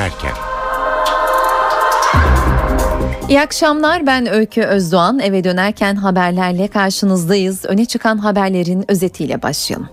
[0.00, 0.32] dönerken.
[3.28, 7.64] İyi akşamlar ben Öykü Özdoğan eve dönerken haberlerle karşınızdayız.
[7.64, 9.88] Öne çıkan haberlerin özetiyle başlayalım.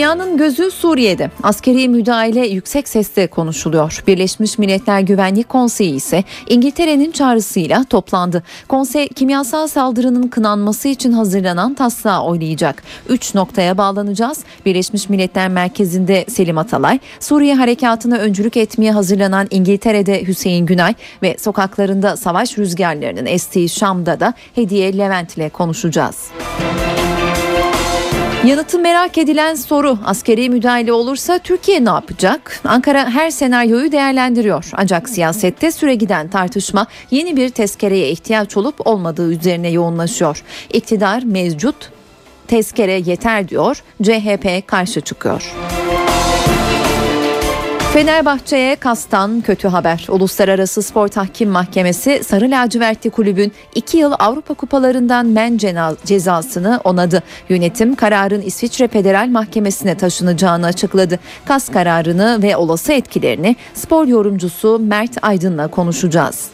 [0.00, 1.30] Dünyanın gözü Suriye'de.
[1.42, 4.02] Askeri müdahale yüksek sesle konuşuluyor.
[4.06, 8.42] Birleşmiş Milletler Güvenlik Konseyi ise İngiltere'nin çağrısıyla toplandı.
[8.68, 12.82] Konsey kimyasal saldırının kınanması için hazırlanan taslağı oylayacak.
[13.08, 14.38] Üç noktaya bağlanacağız.
[14.66, 22.16] Birleşmiş Milletler Merkezi'nde Selim Atalay, Suriye harekatına öncülük etmeye hazırlanan İngiltere'de Hüseyin Günay ve sokaklarında
[22.16, 26.30] savaş rüzgarlarının estiği Şam'da da Hediye Levent ile konuşacağız.
[28.46, 32.60] Yanıtı merak edilen soru askeri müdahale olursa Türkiye ne yapacak?
[32.64, 34.70] Ankara her senaryoyu değerlendiriyor.
[34.72, 40.42] Ancak siyasette süre giden tartışma yeni bir tezkereye ihtiyaç olup olmadığı üzerine yoğunlaşıyor.
[40.72, 41.90] İktidar mevcut
[42.46, 43.82] tezkere yeter diyor.
[44.02, 45.54] CHP karşı çıkıyor.
[47.92, 50.06] Fenerbahçe'ye kastan kötü haber.
[50.08, 55.58] Uluslararası Spor Tahkim Mahkemesi Sarı Lacivertli Kulübün 2 yıl Avrupa Kupalarından men
[56.04, 57.22] cezasını onadı.
[57.48, 61.18] Yönetim kararın İsviçre Federal Mahkemesi'ne taşınacağını açıkladı.
[61.44, 66.48] Kas kararını ve olası etkilerini spor yorumcusu Mert Aydın'la konuşacağız.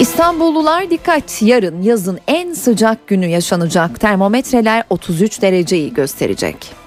[0.00, 4.00] İstanbullular dikkat yarın yazın en sıcak günü yaşanacak.
[4.00, 6.79] Termometreler 33 dereceyi gösterecek.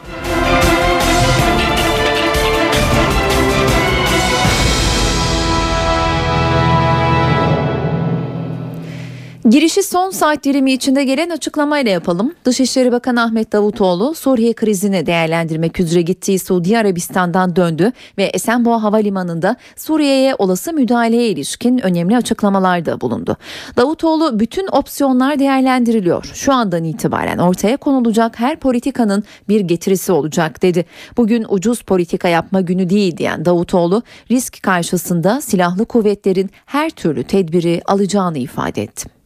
[9.53, 12.33] Girişi son saat dilimi içinde gelen açıklamayla yapalım.
[12.45, 19.55] Dışişleri Bakanı Ahmet Davutoğlu Suriye krizini değerlendirmek üzere gittiği Suudi Arabistan'dan döndü ve Esenboğa Havalimanı'nda
[19.75, 23.37] Suriye'ye olası müdahaleye ilişkin önemli açıklamalarda bulundu.
[23.77, 26.31] Davutoğlu bütün opsiyonlar değerlendiriliyor.
[26.33, 30.85] Şu andan itibaren ortaya konulacak her politikanın bir getirisi olacak dedi.
[31.17, 37.81] Bugün ucuz politika yapma günü değil diyen Davutoğlu risk karşısında silahlı kuvvetlerin her türlü tedbiri
[37.85, 39.22] alacağını ifade etti.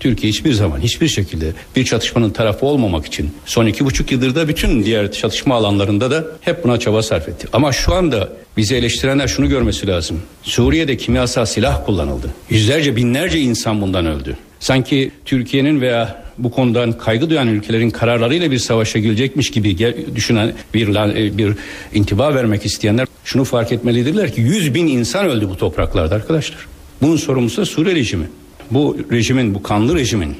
[0.00, 4.48] Türkiye hiçbir zaman hiçbir şekilde bir çatışmanın tarafı olmamak için son iki buçuk yıldır da
[4.48, 7.48] bütün diğer çatışma alanlarında da hep buna çaba sarf etti.
[7.52, 10.22] Ama şu anda bizi eleştirenler şunu görmesi lazım.
[10.42, 12.34] Suriye'de kimyasal silah kullanıldı.
[12.50, 14.36] Yüzlerce binlerce insan bundan öldü.
[14.60, 20.88] Sanki Türkiye'nin veya bu konudan kaygı duyan ülkelerin kararlarıyla bir savaşa girecekmiş gibi düşünen bir
[21.16, 21.54] e, bir
[21.94, 26.66] intiba vermek isteyenler şunu fark etmelidirler ki 100 bin insan öldü bu topraklarda arkadaşlar.
[27.02, 28.26] Bunun sorumlusu da Suriye rejimi
[28.70, 30.36] bu rejimin, bu kanlı rejimin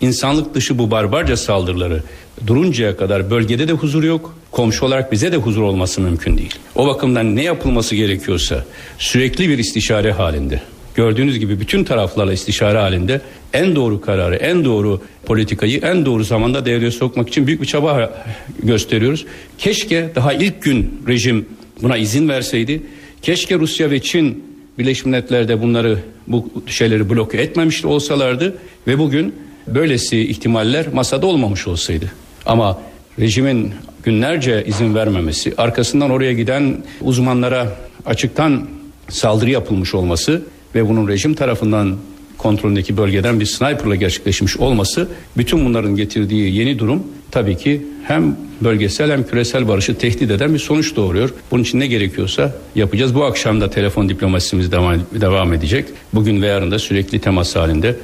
[0.00, 2.02] insanlık dışı bu barbarca saldırıları
[2.46, 4.34] duruncaya kadar bölgede de huzur yok.
[4.50, 6.54] Komşu olarak bize de huzur olması mümkün değil.
[6.74, 8.64] O bakımdan ne yapılması gerekiyorsa
[8.98, 10.60] sürekli bir istişare halinde.
[10.94, 13.20] Gördüğünüz gibi bütün taraflarla istişare halinde
[13.52, 18.24] en doğru kararı, en doğru politikayı en doğru zamanda devreye sokmak için büyük bir çaba
[18.62, 19.26] gösteriyoruz.
[19.58, 21.46] Keşke daha ilk gün rejim
[21.82, 22.82] buna izin verseydi.
[23.22, 24.47] Keşke Rusya ve Çin
[24.78, 28.56] Birleşmiş Milletler'de bunları bu şeyleri bloke etmemiş olsalardı
[28.86, 29.34] ve bugün
[29.66, 32.12] böylesi ihtimaller masada olmamış olsaydı.
[32.46, 32.78] Ama
[33.20, 33.72] rejimin
[34.02, 38.68] günlerce izin vermemesi, arkasından oraya giden uzmanlara açıktan
[39.08, 40.42] saldırı yapılmış olması
[40.74, 41.96] ve bunun rejim tarafından
[42.38, 49.10] kontrolündeki bölgeden bir sniperla gerçekleşmiş olması bütün bunların getirdiği yeni durum tabii ki hem bölgesel
[49.10, 51.30] hem küresel barışı tehdit eden bir sonuç doğuruyor.
[51.50, 53.14] Bunun için ne gerekiyorsa yapacağız.
[53.14, 55.88] Bu akşam da telefon diplomasimiz devam, devam edecek.
[56.14, 57.96] Bugün ve yarın da sürekli temas halinde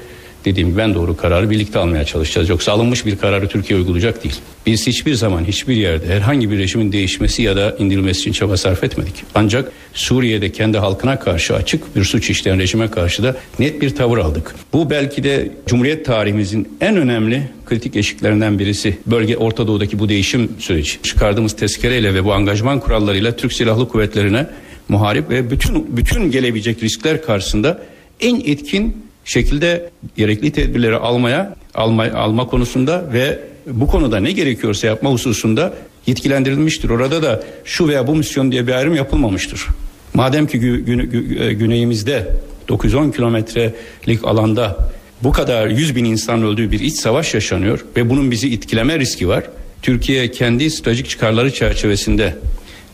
[0.44, 2.48] dediğim gibi ben doğru kararı birlikte almaya çalışacağız.
[2.48, 4.34] Yoksa alınmış bir kararı Türkiye uygulayacak değil.
[4.66, 8.84] Biz hiçbir zaman hiçbir yerde herhangi bir rejimin değişmesi ya da indirilmesi için çaba sarf
[8.84, 9.14] etmedik.
[9.34, 14.18] Ancak Suriye'de kendi halkına karşı açık bir suç işleyen rejime karşı da net bir tavır
[14.18, 14.54] aldık.
[14.72, 18.98] Bu belki de Cumhuriyet tarihimizin en önemli kritik eşiklerinden birisi.
[19.06, 21.02] Bölge Orta Doğu'daki bu değişim süreci.
[21.02, 24.46] Çıkardığımız tezkereyle ve bu angajman kurallarıyla Türk Silahlı Kuvvetleri'ne
[24.88, 27.82] muharip ve bütün bütün gelebilecek riskler karşısında
[28.20, 35.10] en etkin şekilde gerekli tedbirleri almaya alma, alma konusunda ve bu konuda ne gerekiyorsa yapma
[35.10, 35.74] hususunda
[36.06, 36.90] yetkilendirilmiştir.
[36.90, 39.66] Orada da şu veya bu misyon diye bir ayrım yapılmamıştır.
[40.14, 42.36] Madem ki gü, gü, gü, e, güneyimizde
[42.68, 44.90] 910 kilometrelik alanda
[45.22, 49.28] bu kadar 100 bin insan öldüğü bir iç savaş yaşanıyor ve bunun bizi etkileme riski
[49.28, 49.44] var.
[49.82, 52.36] Türkiye kendi stratejik çıkarları çerçevesinde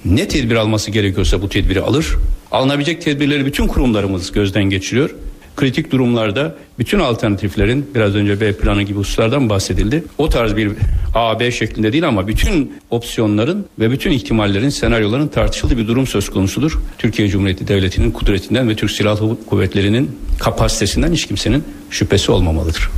[0.04, 2.06] ne tedbir alması gerekiyorsa bu tedbiri alır.
[2.50, 5.10] Alınabilecek tedbirleri bütün kurumlarımız gözden geçiriyor
[5.60, 10.04] kritik durumlarda bütün alternatiflerin biraz önce B planı gibi hususlardan bahsedildi.
[10.18, 10.72] O tarz bir
[11.14, 16.30] A, B şeklinde değil ama bütün opsiyonların ve bütün ihtimallerin, senaryoların tartışıldığı bir durum söz
[16.30, 16.78] konusudur.
[16.98, 22.90] Türkiye Cumhuriyeti Devleti'nin kudretinden ve Türk Silahlı Kuvvetleri'nin kapasitesinden hiç kimsenin şüphesi olmamalıdır.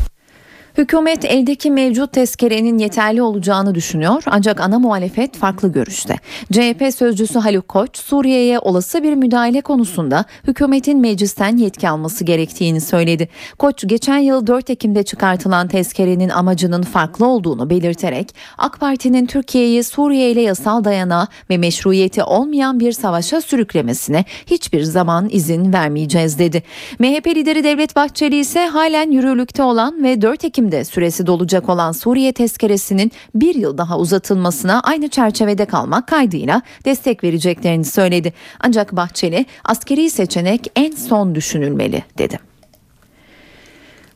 [0.78, 6.16] Hükümet eldeki mevcut tezkerenin yeterli olacağını düşünüyor ancak ana muhalefet farklı görüşte.
[6.52, 13.28] CHP sözcüsü Haluk Koç, Suriye'ye olası bir müdahale konusunda hükümetin meclisten yetki alması gerektiğini söyledi.
[13.58, 20.30] Koç, geçen yıl 4 Ekim'de çıkartılan tezkerenin amacının farklı olduğunu belirterek AK Parti'nin Türkiye'yi Suriye
[20.30, 26.62] ile yasal dayanağı ve meşruiyeti olmayan bir savaşa sürüklemesine hiçbir zaman izin vermeyeceğiz dedi.
[26.98, 31.92] MHP lideri Devlet Bahçeli ise halen yürürlükte olan ve 4 Ekim Ekim'de süresi dolacak olan
[31.92, 38.32] Suriye tezkeresinin bir yıl daha uzatılmasına aynı çerçevede kalmak kaydıyla destek vereceklerini söyledi.
[38.60, 42.51] Ancak Bahçeli askeri seçenek en son düşünülmeli dedi.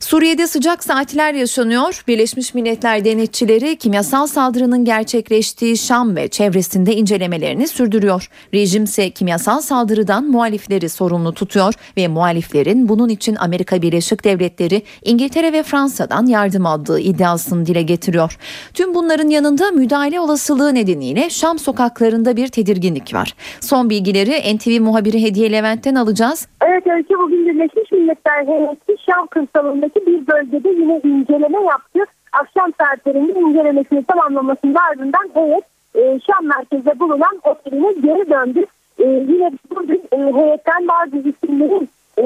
[0.07, 2.03] Suriye'de sıcak saatler yaşanıyor.
[2.07, 8.29] Birleşmiş Milletler denetçileri kimyasal saldırının gerçekleştiği Şam ve çevresinde incelemelerini sürdürüyor.
[8.53, 15.53] Rejim ise kimyasal saldırıdan muhalifleri sorumlu tutuyor ve muhaliflerin bunun için Amerika Birleşik Devletleri, İngiltere
[15.53, 18.37] ve Fransa'dan yardım aldığı iddiasını dile getiriyor.
[18.73, 23.33] Tüm bunların yanında müdahale olasılığı nedeniyle Şam sokaklarında bir tedirginlik var.
[23.59, 26.47] Son bilgileri NTV muhabiri Hediye Levent'ten alacağız.
[26.61, 31.99] Evet Öykü bugün Birleşmiş Milletler heyeti Şam kırsalındaki bir bölgede yine inceleme yaptı.
[32.31, 35.63] Akşam saatlerinde incelemesini tamamlamasının ardından heyet
[35.95, 38.65] e, Şam merkezde bulunan oteline geri döndü.
[38.99, 42.25] E, yine bugün e, heyetten bazı isimlerin e,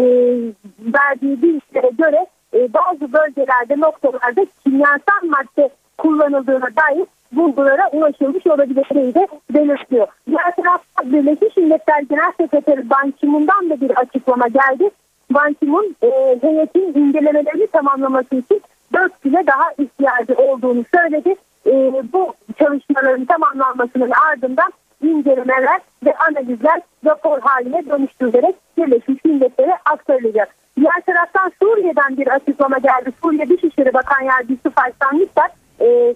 [0.80, 9.28] verdiği bilgilere göre e, bazı bölgelerde noktalarda kimyasal madde kullanıldığına dair bulgulara ulaşılmış olabileceği de
[9.54, 10.08] belirtiyor.
[10.28, 14.90] Diğer tarafta Birleşmiş Milletler Genel Sekreteri Ban Ki-moon'dan da bir açıklama geldi.
[15.34, 16.08] Ban Ki-moon e,
[16.42, 18.62] heyetin incelemelerini tamamlaması için
[18.94, 21.36] 4 güne daha ihtiyacı olduğunu söyledi.
[21.66, 21.72] E,
[22.14, 24.72] bu çalışmaların tamamlanmasının ardından
[25.04, 30.56] incelemeler ve analizler rapor haline dönüştürülerek Birleşmiş Milletler'e aktarılacak.
[30.78, 33.12] Diğer taraftan Suriye'den bir açıklama geldi.
[33.24, 35.52] Suriye Dışişleri Bakan Yardımcısı Faysal Miktat
[35.82, 36.16] e,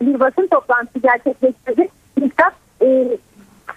[0.00, 1.88] bir basın toplantısı gerçekleştirdi.
[2.16, 2.52] Miktat
[2.82, 3.08] e,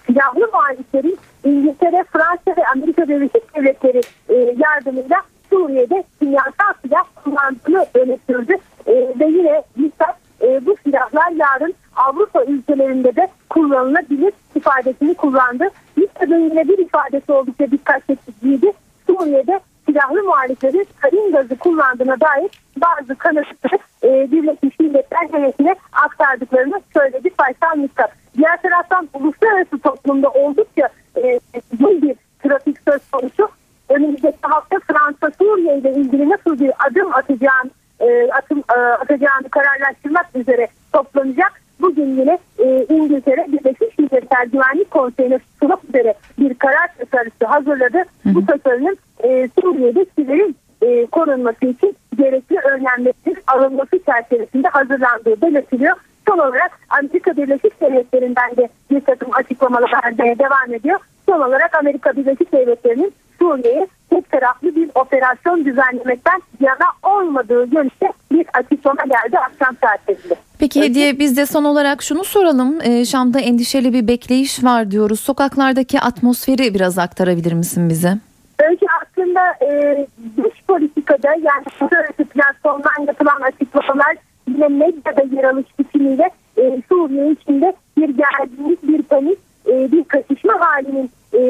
[0.07, 8.17] silahlı muhaliflerin İngiltere, Fransa ve Amerika Birleşik Devletleri e, yardımıyla Suriye'de kimyasal silah kullandığını öne
[8.29, 8.55] sürdü.
[8.85, 15.69] E, ve yine Miktat e, bu silahlar yarın Avrupa ülkelerinde de kullanılabilir ifadesini kullandı.
[15.95, 18.71] Miktat'ın yine bir ifadesi oldukça dikkat çekiciydi.
[19.07, 27.29] Suriye'de silahlı muhaliflerin karin gazı kullandığına dair bazı kanıtları e, Birleşmiş Milletler heyetine aktardıklarını söyledi
[27.37, 28.11] Faysal Miktat.
[28.37, 31.39] Diğer taraftan uluslararası toplumda oldukça e,
[31.81, 33.49] bir trafik söz konusu.
[33.89, 37.69] Önümüzdeki hafta Fransa Suriye ile ilgili nasıl bir adım atacağını,
[37.99, 41.61] e, atım, e, atacağını kararlaştırmak üzere toplanacak.
[41.81, 47.97] Bugün yine e, İngiltere Birleşmiş Milletler Güvenlik Konseyi'ne sunmak üzere bir karar tasarısı hazırladı.
[47.97, 48.35] Hı hı.
[48.35, 55.95] Bu tasarının e, Suriye'de silerin e, korunması için gerekli önlemlerin alınması çerçevesinde hazırlandığı belirtiliyor.
[56.27, 60.99] Son olarak Amerika Birleşik Devletleri'nden de bir takım açıklamalar vermeye devam ediyor.
[61.29, 68.45] Son olarak Amerika Birleşik Devletleri'nin Suriye'ye tek taraflı bir operasyon düzenlemekten yana olmadığı yönünde bir
[68.53, 70.35] açıklama geldi akşam saatlerinde.
[70.59, 72.81] Peki Hediye biz de son olarak şunu soralım.
[72.83, 75.19] Ee, Şam'da endişeli bir bekleyiş var diyoruz.
[75.19, 78.17] Sokaklardaki atmosferi biraz aktarabilir misin bize?
[78.69, 84.15] Önce aslında e, dış politikada yani uluslararası platformdan yapılan açıklamalar
[84.57, 90.53] yine medyada yer alış biçimiyle e, Suriye içinde bir gerginlik, bir panik, e, bir kaçışma
[90.59, 91.41] halinin e,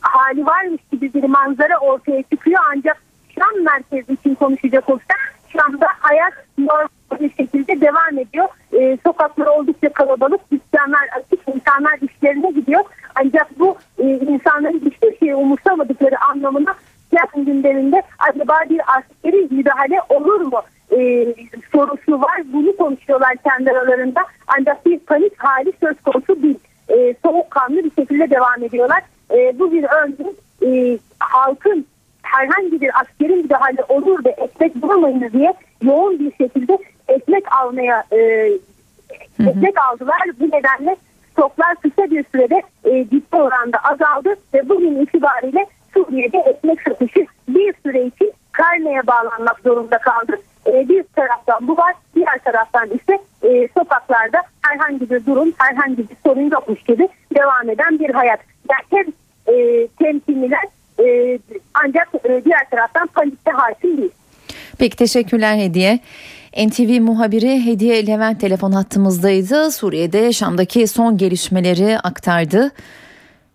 [0.00, 2.60] hali varmış gibi bir manzara ortaya çıkıyor.
[2.76, 3.02] Ancak
[3.38, 6.88] Şam merkezi için konuşacak olursak Şam'da hayat normal
[7.20, 8.48] bir şekilde devam ediyor.
[8.72, 12.84] E, sokaklar oldukça kalabalık, dükkanlar açık, insanlar işlerine gidiyor.
[13.14, 16.74] Ancak bu e, insanların hiçbir şeyi umursamadıkları anlamına
[17.12, 20.98] yakın gündeminde acaba bir askeri müdahale olur mu e,
[22.12, 22.42] sorusu var.
[22.52, 24.20] Bunu konuşuyorlar kendi aralarında.
[24.58, 26.58] Ancak bir panik hali söz konusu değil.
[26.88, 29.02] E, soğukkanlı bir şekilde devam ediyorlar.
[29.30, 31.86] E, bu bir örneğin e, halkın
[32.22, 36.78] herhangi bir askeri müdahale olur ve ekmek bulamayız diye yoğun bir şekilde
[37.08, 38.50] ekmek almaya e,
[39.40, 40.20] ekmek aldılar.
[40.40, 40.96] Bu nedenle
[41.32, 47.74] stoklar kısa bir sürede e, ciddi oranda azaldı ve bugün itibariyle Suriye'de ekmek satışı bir
[47.82, 50.36] süre için karneye bağlanmak zorunda kaldı.
[50.72, 56.16] E, bir taraftan bu var, diğer taraftan ise e, sokaklarda herhangi bir durum, herhangi bir
[56.26, 58.40] sorun yokmuş gibi devam eden bir hayat.
[58.70, 59.06] Yani hem
[59.54, 60.64] e, temkinliler
[61.00, 61.38] e,
[61.74, 64.10] ancak e, diğer taraftan panikte hakim değil.
[64.78, 66.00] Peki teşekkürler Hediye.
[66.66, 69.70] NTV muhabiri Hediye Levent telefon hattımızdaydı.
[69.70, 72.70] Suriye'de Şam'daki son gelişmeleri aktardı.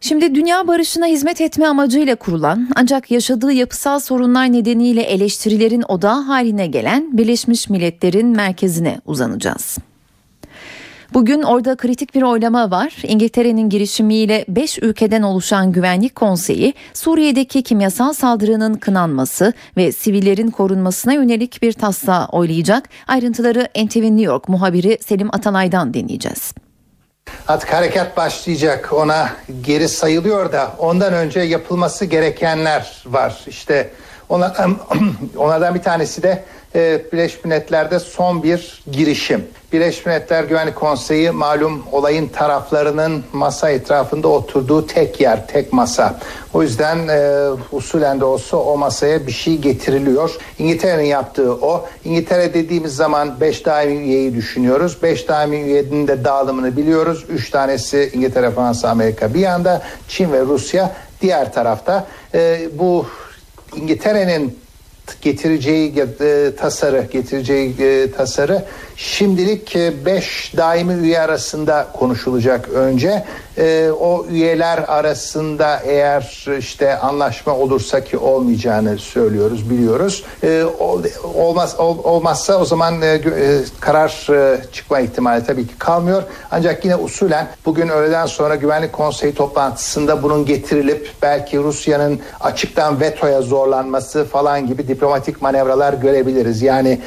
[0.02, 6.68] Şimdi dünya barışına hizmet etme amacıyla kurulan ancak yaşadığı yapısal sorunlar nedeniyle eleştirilerin odağı haline
[6.68, 9.78] gelen Birleşmiş Milletler'in merkezine uzanacağız.
[11.14, 12.94] Bugün orada kritik bir oylama var.
[13.04, 21.62] İngiltere'nin girişimiyle 5 ülkeden oluşan Güvenlik Konseyi Suriye'deki kimyasal saldırının kınanması ve sivillerin korunmasına yönelik
[21.62, 22.90] bir taslağı oylayacak.
[23.08, 26.54] Ayrıntıları NTV New York muhabiri Selim Atalay'dan dinleyeceğiz.
[27.48, 28.94] Artık harekat başlayacak.
[28.94, 29.30] Ona
[29.62, 33.44] geri sayılıyor da ondan önce yapılması gerekenler var.
[33.48, 33.90] İşte
[34.30, 34.78] onlardan,
[35.38, 36.44] onlardan bir tanesi de
[36.76, 39.48] e, Birleşmiş Milletler'de son bir girişim.
[39.74, 46.20] Birleşmiş Milletler Güvenlik Konseyi malum olayın taraflarının masa etrafında oturduğu tek yer, tek masa.
[46.54, 50.36] O yüzden e, usulen de olsa o masaya bir şey getiriliyor.
[50.60, 51.86] İngiltere'nin yaptığı o.
[52.04, 55.04] İngiltere dediğimiz zaman 5 daimi üyeyi düşünüyoruz.
[55.04, 57.26] 5 daimi üyenin de dağılımını biliyoruz.
[57.30, 59.82] 3 tanesi İngiltere, Fransa, Amerika bir yanda.
[60.08, 62.08] Çin ve Rusya diğer tarafta.
[62.34, 63.06] E, bu
[63.76, 64.60] İngiltere'nin
[65.22, 68.66] getireceği e, tasarı getireceği e, tasarı
[68.98, 69.76] şimdilik
[70.06, 73.26] 5 e, daimi üye arasında konuşulacak önce.
[73.58, 80.24] E, o üyeler arasında eğer işte anlaşma olursa ki olmayacağını söylüyoruz biliyoruz.
[80.44, 80.64] E,
[81.36, 82.96] olmaz ol, olmazsa o zaman
[83.80, 84.28] karar
[84.72, 86.24] çıkma ihtimali tabii ki kalmıyor.
[86.52, 93.42] Ancak yine usulen bugün öğleden sonra güvenlik konseyi toplantısında bunun getirilip belki Rusya'nın açıktan vetoya
[93.42, 96.62] zorlanması falan gibi diplomatik manevralar görebiliriz.
[96.62, 97.02] Yani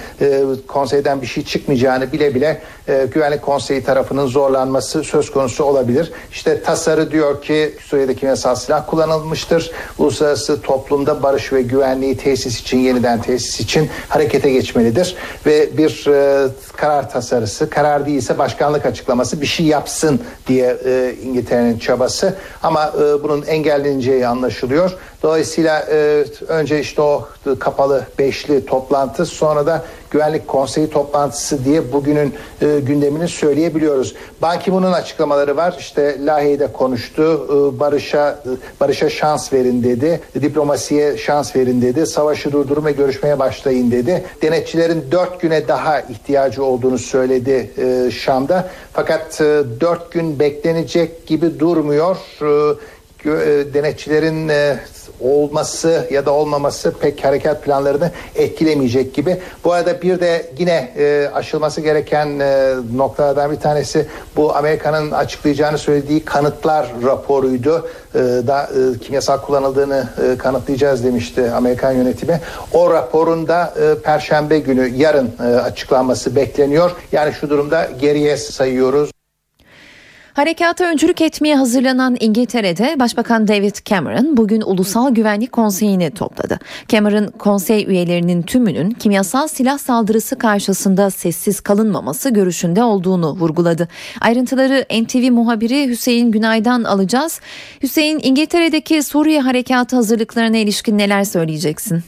[0.67, 1.45] konseyden bir şey
[1.81, 6.13] çıkmayacağını bile bile e, güvenlik konseyi tarafının zorlanması söz konusu olabilir.
[6.33, 9.71] İşte tasarı diyor ki Suriye'de kimyasal silah kullanılmıştır.
[9.99, 15.17] Uluslararası toplumda barış ve güvenliği tesis için yeniden tesis için harekete geçmelidir.
[15.47, 21.79] Ve bir e, karar tasarısı, karar değilse başkanlık açıklaması bir şey yapsın diye e, İngiltere'nin
[21.79, 22.35] çabası.
[22.63, 24.93] Ama e, bunun engelleneceği anlaşılıyor.
[25.23, 32.35] Dolayısıyla e, önce işte o kapalı beşli toplantı sonra da Güvenlik Konseyi toplantısı diye bugünün
[32.63, 34.15] e, gündemini söyleyebiliyoruz.
[34.43, 35.77] Ban Ki-moon'un açıklamaları var.
[35.79, 37.47] İşte Lahey'de konuştu.
[37.49, 40.21] E, barışa e, barışa şans verin dedi.
[40.43, 42.07] Diplomasiye şans verin dedi.
[42.07, 44.25] Savaşı durdurun ve görüşmeye başlayın dedi.
[44.43, 48.71] Denetçilerin dört güne daha ihtiyacı olduğunu söyledi e, Şam'da.
[48.93, 52.17] Fakat e, dört gün beklenecek gibi durmuyor.
[52.43, 52.91] E,
[53.25, 54.77] e denetçilerin e,
[55.21, 59.39] olması ya da olmaması pek harekat planlarını etkilemeyecek gibi.
[59.65, 65.79] Bu arada bir de yine e, aşılması gereken e, noktalardan bir tanesi bu Amerika'nın açıklayacağını
[65.79, 67.89] söylediği kanıtlar raporuydu.
[68.15, 72.41] E, da e, kimyasal kullanıldığını e, kanıtlayacağız demişti Amerikan yönetimi.
[72.73, 76.91] O raporun da e, perşembe günü yarın e, açıklanması bekleniyor.
[77.13, 79.20] Yani şu durumda geriye sayıyoruz.
[80.35, 86.59] Harekata öncülük etmeye hazırlanan İngiltere'de Başbakan David Cameron bugün Ulusal Güvenlik Konseyi'ni topladı.
[86.89, 93.89] Cameron konsey üyelerinin tümünün kimyasal silah saldırısı karşısında sessiz kalınmaması görüşünde olduğunu vurguladı.
[94.21, 97.41] Ayrıntıları NTV muhabiri Hüseyin Günay'dan alacağız.
[97.83, 102.03] Hüseyin İngiltere'deki Suriye harekatı hazırlıklarına ilişkin neler söyleyeceksin?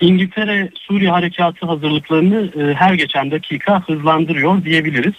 [0.00, 5.14] İngiltere Suriye harekatı hazırlıklarını e, her geçen dakika hızlandırıyor diyebiliriz.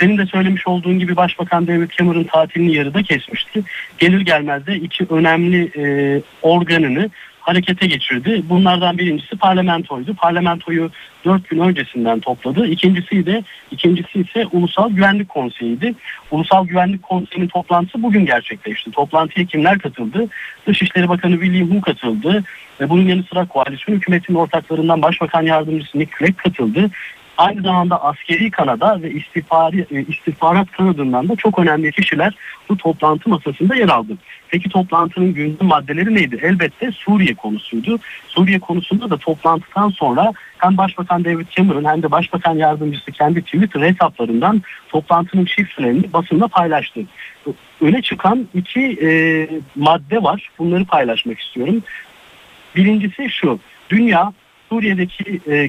[0.00, 3.62] Senin de söylemiş olduğun gibi Başbakan David Cameron tatilini yarıda kesmişti.
[3.98, 5.84] Gelir gelmez de iki önemli e,
[6.42, 7.10] organını
[7.44, 8.42] harekete geçirdi.
[8.48, 10.14] Bunlardan birincisi parlamentoydu.
[10.14, 10.90] Parlamentoyu
[11.24, 12.66] dört gün öncesinden topladı.
[12.66, 15.94] İkincisi de ikincisi ise Ulusal Güvenlik Konseyi'ydi.
[16.30, 18.90] Ulusal Güvenlik Konseyi'nin toplantısı bugün gerçekleşti.
[18.90, 20.28] Toplantıya kimler katıldı?
[20.66, 22.44] Dışişleri Bakanı William Hu katıldı.
[22.80, 26.90] Ve bunun yanı sıra koalisyon hükümetinin ortaklarından Başbakan Yardımcısı Nick Clegg katıldı
[27.38, 32.34] aynı zamanda askeri kanada ve istihbari, e, istihbarat kanadından da çok önemli kişiler
[32.68, 34.16] bu toplantı masasında yer aldı.
[34.48, 36.40] Peki toplantının gündem maddeleri neydi?
[36.42, 37.98] Elbette Suriye konusuydu.
[38.28, 43.80] Suriye konusunda da toplantıdan sonra hem Başbakan David Cameron hem de Başbakan Yardımcısı kendi Twitter
[43.80, 47.00] hesaplarından toplantının şifrelerini basında paylaştı.
[47.80, 49.10] Öne çıkan iki e,
[49.76, 50.50] madde var.
[50.58, 51.82] Bunları paylaşmak istiyorum.
[52.76, 53.58] Birincisi şu.
[53.90, 54.32] Dünya
[54.74, 55.68] Suriye'deki e,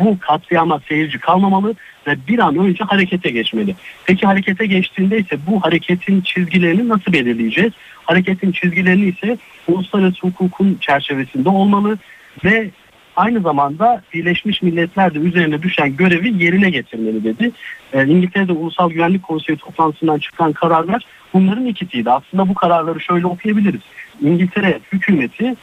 [0.00, 1.74] bu katliama seyirci kalmamalı
[2.06, 3.74] ve bir an önce harekete geçmeli.
[4.04, 7.72] Peki harekete geçtiğinde ise bu hareketin çizgilerini nasıl belirleyeceğiz?
[8.04, 9.38] Hareketin çizgilerini ise
[9.68, 11.98] uluslararası hukukun çerçevesinde olmalı
[12.44, 12.70] ve
[13.16, 17.50] aynı zamanda Birleşmiş Milletler de üzerine düşen görevi yerine getirmeli dedi.
[17.92, 21.02] E, İngiltere'de Ulusal Güvenlik Konseyi toplantısından çıkan kararlar
[21.34, 22.10] bunların ikisiydi.
[22.10, 23.80] Aslında bu kararları şöyle okuyabiliriz.
[24.20, 25.56] İngiltere hükümeti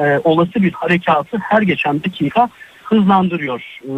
[0.00, 2.48] e, olası bir harekatı her geçen dakika
[2.84, 3.92] hızlandırıyor e,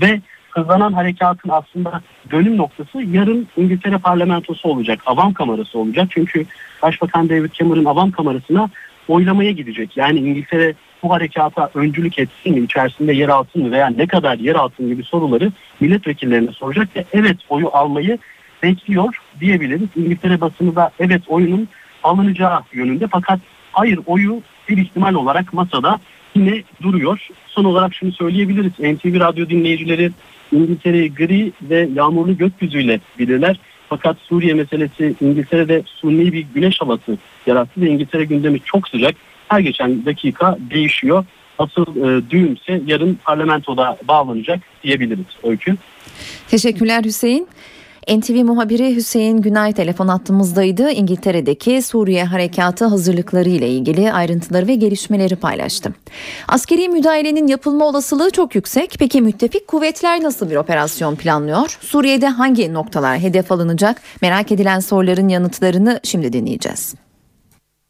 [0.00, 2.00] ve hızlanan harekatın aslında
[2.30, 5.02] dönüm noktası yarın İngiltere parlamentosu olacak.
[5.06, 6.08] Avam kamerası olacak.
[6.10, 6.46] Çünkü
[6.82, 8.70] Başbakan David Cameron avam kamerasına
[9.08, 9.96] oylamaya gidecek.
[9.96, 14.54] Yani İngiltere bu harekata öncülük etsin mi, içerisinde yer alsın mı veya ne kadar yer
[14.54, 18.18] alsın gibi soruları milletvekillerine soracak ve evet oyu almayı
[18.62, 19.88] bekliyor diyebiliriz.
[19.96, 21.68] İngiltere basını da evet oyunun
[22.02, 23.40] alınacağı yönünde fakat
[23.72, 26.00] hayır oyu bir ihtimal olarak masada
[26.34, 27.28] yine duruyor.
[27.46, 28.72] Son olarak şunu söyleyebiliriz.
[28.72, 30.10] NTV radyo dinleyicileri
[30.52, 33.60] İngiltere'yi gri ve yağmurlu gökyüzüyle bilirler.
[33.88, 39.14] Fakat Suriye meselesi İngiltere'de suni bir güneş havası yarattı ve İngiltere gündemi çok sıcak.
[39.48, 41.24] Her geçen dakika değişiyor.
[41.58, 45.76] Asıl e, düğümse yarın parlamentoda bağlanacak diyebiliriz Öykü.
[46.48, 47.48] Teşekkürler Hüseyin.
[48.08, 50.90] NTV muhabiri Hüseyin Günay telefon attığımızdaydı.
[50.90, 55.94] İngiltere'deki Suriye harekatı hazırlıkları ile ilgili ayrıntıları ve gelişmeleri paylaştı.
[56.48, 58.96] Askeri müdahalenin yapılma olasılığı çok yüksek.
[58.98, 61.78] Peki müttefik kuvvetler nasıl bir operasyon planlıyor?
[61.80, 64.02] Suriye'de hangi noktalar hedef alınacak?
[64.22, 66.94] Merak edilen soruların yanıtlarını şimdi dinleyeceğiz.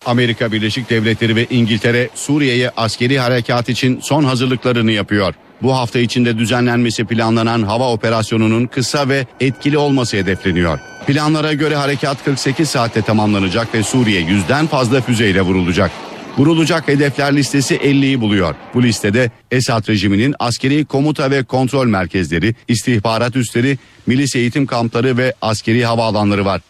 [0.07, 5.35] Amerika Birleşik Devletleri ve İngiltere Suriye'ye askeri harekat için son hazırlıklarını yapıyor.
[5.63, 10.79] Bu hafta içinde düzenlenmesi planlanan hava operasyonunun kısa ve etkili olması hedefleniyor.
[11.07, 15.91] Planlara göre harekat 48 saatte tamamlanacak ve Suriye yüzden fazla füzeyle vurulacak.
[16.39, 18.55] Vurulacak hedefler listesi 50'yi buluyor.
[18.75, 25.35] Bu listede Esad rejiminin askeri komuta ve kontrol merkezleri, istihbarat üsleri, milis eğitim kampları ve
[25.43, 26.61] askeri havaalanları var.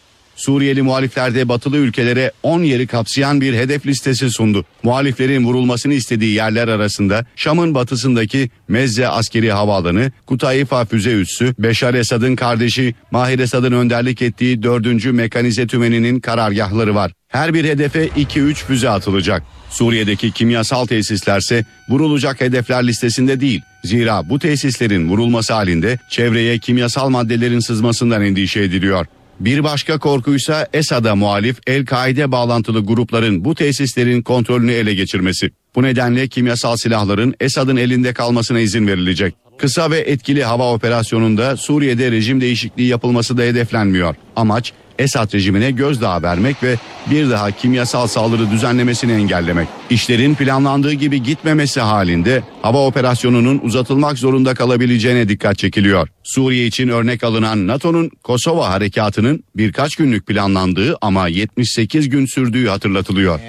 [0.41, 4.65] Suriyeli muhalifler de batılı ülkelere 10 yeri kapsayan bir hedef listesi sundu.
[4.83, 12.35] Muhaliflerin vurulmasını istediği yerler arasında Şam'ın batısındaki Mezze askeri havaalanı, Kutayfa füze üssü, Beşar Esad'ın
[12.35, 15.05] kardeşi Mahir Esad'ın önderlik ettiği 4.
[15.05, 17.11] Mekanize Tümeni'nin karargahları var.
[17.27, 19.43] Her bir hedefe 2-3 füze atılacak.
[19.69, 23.61] Suriye'deki kimyasal tesislerse vurulacak hedefler listesinde değil.
[23.83, 29.05] Zira bu tesislerin vurulması halinde çevreye kimyasal maddelerin sızmasından endişe ediliyor.
[29.45, 35.51] Bir başka korkuysa Esad'a muhalif El-Kaide bağlantılı grupların bu tesislerin kontrolünü ele geçirmesi.
[35.75, 39.35] Bu nedenle kimyasal silahların Esad'ın elinde kalmasına izin verilecek.
[39.57, 44.15] Kısa ve etkili hava operasyonunda Suriye'de rejim değişikliği yapılması da hedeflenmiyor.
[44.35, 46.75] Amaç Esad rejimine gözdağı vermek ve
[47.09, 49.67] bir daha kimyasal saldırı düzenlemesini engellemek.
[49.89, 56.07] İşlerin planlandığı gibi gitmemesi halinde hava operasyonunun uzatılmak zorunda kalabileceğine dikkat çekiliyor.
[56.23, 63.39] Suriye için örnek alınan NATO'nun Kosova harekatının birkaç günlük planlandığı ama 78 gün sürdüğü hatırlatılıyor.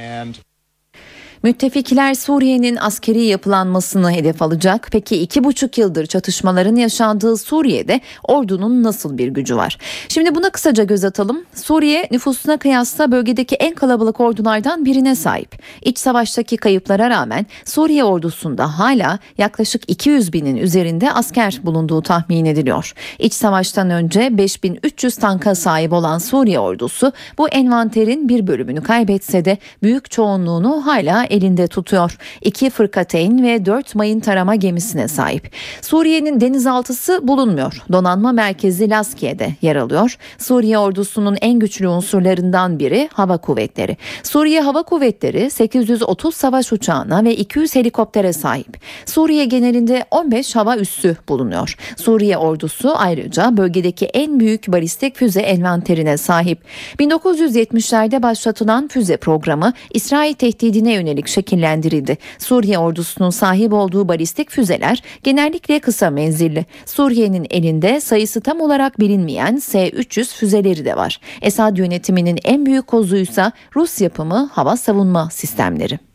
[1.42, 4.88] Müttefikler Suriye'nin askeri yapılanmasını hedef alacak.
[4.92, 9.78] Peki iki buçuk yıldır çatışmaların yaşandığı Suriye'de ordunun nasıl bir gücü var?
[10.08, 11.44] Şimdi buna kısaca göz atalım.
[11.54, 15.62] Suriye nüfusuna kıyasla bölgedeki en kalabalık ordulardan birine sahip.
[15.84, 22.92] İç savaştaki kayıplara rağmen Suriye ordusunda hala yaklaşık 200 binin üzerinde asker bulunduğu tahmin ediliyor.
[23.18, 29.58] İç savaştan önce 5300 tanka sahip olan Suriye ordusu bu envanterin bir bölümünü kaybetse de
[29.82, 32.16] büyük çoğunluğunu hala elinde tutuyor.
[32.42, 35.50] İki fırkateyn ve dört mayın tarama gemisine sahip.
[35.80, 37.82] Suriye'nin denizaltısı bulunmuyor.
[37.92, 40.16] Donanma merkezi Laskiye'de yer alıyor.
[40.38, 43.96] Suriye ordusunun en güçlü unsurlarından biri hava kuvvetleri.
[44.22, 48.78] Suriye Hava Kuvvetleri 830 savaş uçağına ve 200 helikoptere sahip.
[49.06, 51.76] Suriye genelinde 15 hava üssü bulunuyor.
[51.96, 56.58] Suriye ordusu ayrıca bölgedeki en büyük balistik füze envanterine sahip.
[56.98, 62.18] 1970'lerde başlatılan füze programı İsrail tehdidine yönelik şekillendirildi.
[62.38, 66.66] Suriye ordusunun sahip olduğu balistik füzeler genellikle kısa menzilli.
[66.86, 71.20] Suriye'nin elinde sayısı tam olarak bilinmeyen S-300 füzeleri de var.
[71.42, 76.11] Esad yönetiminin en büyük kozuysa Rus yapımı hava savunma sistemleri.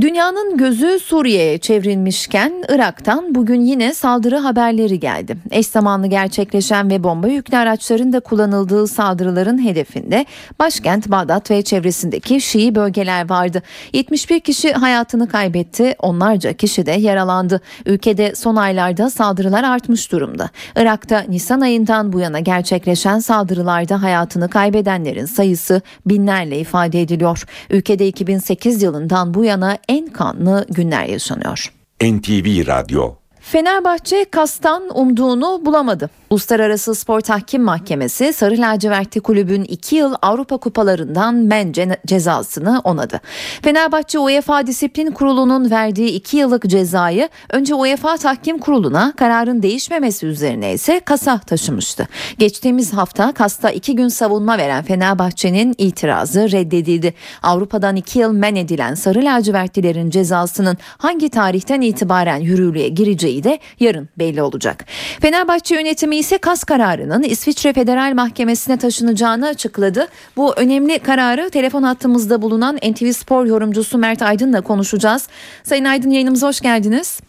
[0.00, 5.36] Dünyanın gözü Suriye'ye çevrilmişken Irak'tan bugün yine saldırı haberleri geldi.
[5.50, 10.26] Eş zamanlı gerçekleşen ve bomba yüklü araçların da kullanıldığı saldırıların hedefinde
[10.58, 13.62] başkent Bağdat ve çevresindeki Şii bölgeler vardı.
[13.92, 17.60] 71 kişi hayatını kaybetti, onlarca kişi de yaralandı.
[17.86, 20.50] Ülkede son aylarda saldırılar artmış durumda.
[20.76, 27.44] Irak'ta Nisan ayından bu yana gerçekleşen saldırılarda hayatını kaybedenlerin sayısı binlerle ifade ediliyor.
[27.70, 31.72] Ülkede 2008 yılından bu yana en kanlı günler yaşanıyor.
[32.02, 33.17] NTV Radyo
[33.52, 36.10] Fenerbahçe kastan umduğunu bulamadı.
[36.30, 41.72] Uluslararası Spor Tahkim Mahkemesi Sarı Lacivertli Kulübün 2 yıl Avrupa Kupalarından men
[42.06, 43.20] cezasını onadı.
[43.62, 50.72] Fenerbahçe UEFA Disiplin Kurulu'nun verdiği 2 yıllık cezayı önce UEFA Tahkim Kurulu'na kararın değişmemesi üzerine
[50.72, 52.08] ise kasa taşımıştı.
[52.38, 57.14] Geçtiğimiz hafta kasta 2 gün savunma veren Fenerbahçe'nin itirazı reddedildi.
[57.42, 63.58] Avrupa'dan 2 yıl men edilen Sarı Lacivertlilerin cezasının hangi tarihten itibaren yürürlüğe gireceği geleceği de
[63.80, 64.84] yarın belli olacak.
[65.20, 70.08] Fenerbahçe yönetimi ise kas kararının İsviçre Federal Mahkemesi'ne taşınacağını açıkladı.
[70.36, 75.28] Bu önemli kararı telefon hattımızda bulunan NTV Spor yorumcusu Mert Aydın'la konuşacağız.
[75.62, 77.20] Sayın Aydın yayınımıza hoş geldiniz.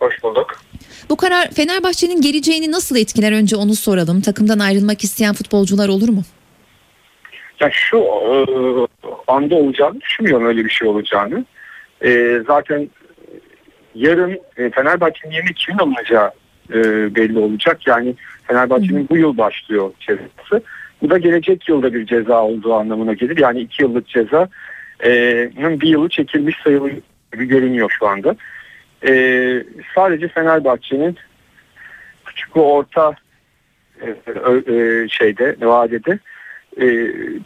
[0.00, 0.46] Hoş bulduk.
[1.10, 4.20] Bu karar Fenerbahçe'nin geleceğini nasıl etkiler önce onu soralım.
[4.20, 6.22] Takımdan ayrılmak isteyen futbolcular olur mu?
[7.60, 8.34] Ya şu e,
[9.26, 11.44] anda olacağını düşünmüyorum öyle bir şey olacağını.
[12.04, 12.88] E, zaten
[13.96, 16.30] yarın e, Fenerbahçe'nin yerine kimin alınacağı
[16.74, 16.74] e,
[17.14, 17.86] belli olacak.
[17.86, 20.62] Yani Fenerbahçe'nin bu yıl başlıyor cezası.
[21.02, 23.36] Bu da gelecek yılda bir ceza olduğu anlamına gelir.
[23.38, 24.48] Yani iki yıllık cezanın
[25.04, 26.90] e, bir yılı çekilmiş sayılı
[27.32, 28.36] gibi görünüyor şu anda.
[29.08, 29.12] E,
[29.94, 31.16] sadece Fenerbahçe'nin
[32.24, 33.14] küçük ve orta
[34.00, 34.10] e,
[34.74, 36.18] e, şeyde vadede
[36.80, 36.86] e,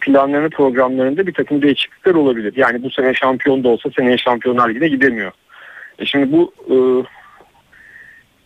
[0.00, 2.52] planlarını programlarında bir takım değişiklikler olabilir.
[2.56, 5.32] Yani bu sene şampiyon da olsa seneye şampiyonlar ligine gidemiyor.
[6.00, 6.76] E şimdi bu e,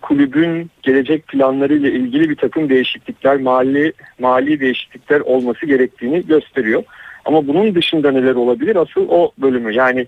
[0.02, 6.82] kulübün gelecek planlarıyla ilgili bir takım değişiklikler, mali mali değişiklikler olması gerektiğini gösteriyor.
[7.24, 8.76] Ama bunun dışında neler olabilir?
[8.76, 10.06] Asıl o bölümü yani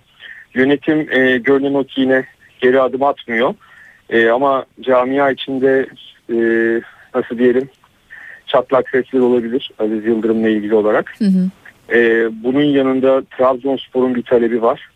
[0.54, 2.24] yönetim e, görünen o ki yine
[2.60, 3.54] geri adım atmıyor.
[4.10, 5.86] E, ama camia içinde
[6.30, 6.36] e,
[7.14, 7.68] nasıl diyelim
[8.46, 11.14] çatlak sesler olabilir Aziz Yıldırım'la ilgili olarak.
[11.18, 11.50] Hı hı.
[11.98, 14.88] E, bunun yanında Trabzonspor'un bir talebi var.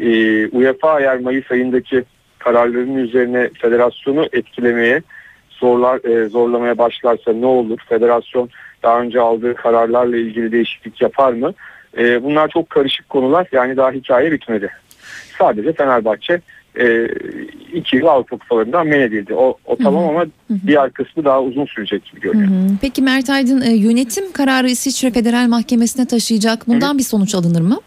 [0.00, 2.04] E, UEFA eğer Mayıs ayındaki
[2.38, 5.02] kararlarının üzerine federasyonu etkilemeye
[5.50, 7.78] zorlar e, zorlamaya başlarsa ne olur?
[7.88, 8.50] Federasyon
[8.82, 11.54] daha önce aldığı kararlarla ilgili değişiklik yapar mı?
[11.98, 13.46] E, bunlar çok karışık konular.
[13.52, 14.70] Yani daha hikaye bitmedi.
[15.38, 16.40] Sadece Fenerbahçe
[16.80, 17.08] e,
[17.74, 19.34] iki yıl Avrupa Kupalarından men edildi.
[19.34, 20.26] O, o tamam ama
[20.66, 22.50] diğer kısmı daha uzun sürecek gibi görünüyor.
[22.80, 26.68] Peki Mert Aydın e, yönetim kararı İsviçre Federal Mahkemesi'ne taşıyacak.
[26.68, 26.98] Bundan Hı-hı.
[26.98, 27.80] bir sonuç alınır mı?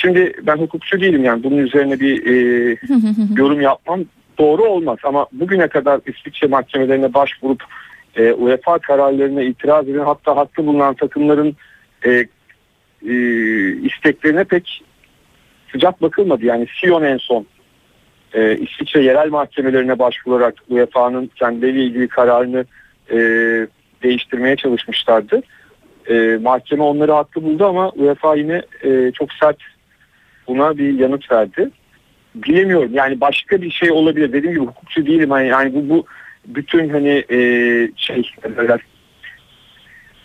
[0.00, 2.76] Şimdi ben hukukçu değilim yani bunun üzerine bir e,
[3.36, 4.00] yorum yapmam
[4.38, 7.64] doğru olmaz ama bugüne kadar İsviçre mahkemelerine başvurup
[8.16, 11.56] e, UEFA kararlarına itiraz eden hatta hakkı bulunan takımların
[12.06, 12.10] e,
[13.08, 13.14] e,
[13.82, 14.82] isteklerine pek
[15.72, 16.44] sıcak bakılmadı.
[16.44, 17.46] Yani Sion en son
[18.34, 22.64] e, İsviçre yerel mahkemelerine başvurarak UEFA'nın kendileriyle ilgili kararını
[23.10, 23.16] e,
[24.02, 25.42] değiştirmeye çalışmışlardı.
[26.10, 29.58] E, mahkeme onları haklı buldu ama UEFA yine e, çok sert
[30.48, 31.70] buna bir yanıt verdi.
[32.34, 34.32] Bilemiyorum yani başka bir şey olabilir.
[34.32, 35.30] Dediğim gibi hukukçu değilim.
[35.30, 36.06] Yani, yani bu, bu
[36.46, 37.38] bütün hani e,
[37.96, 38.22] şey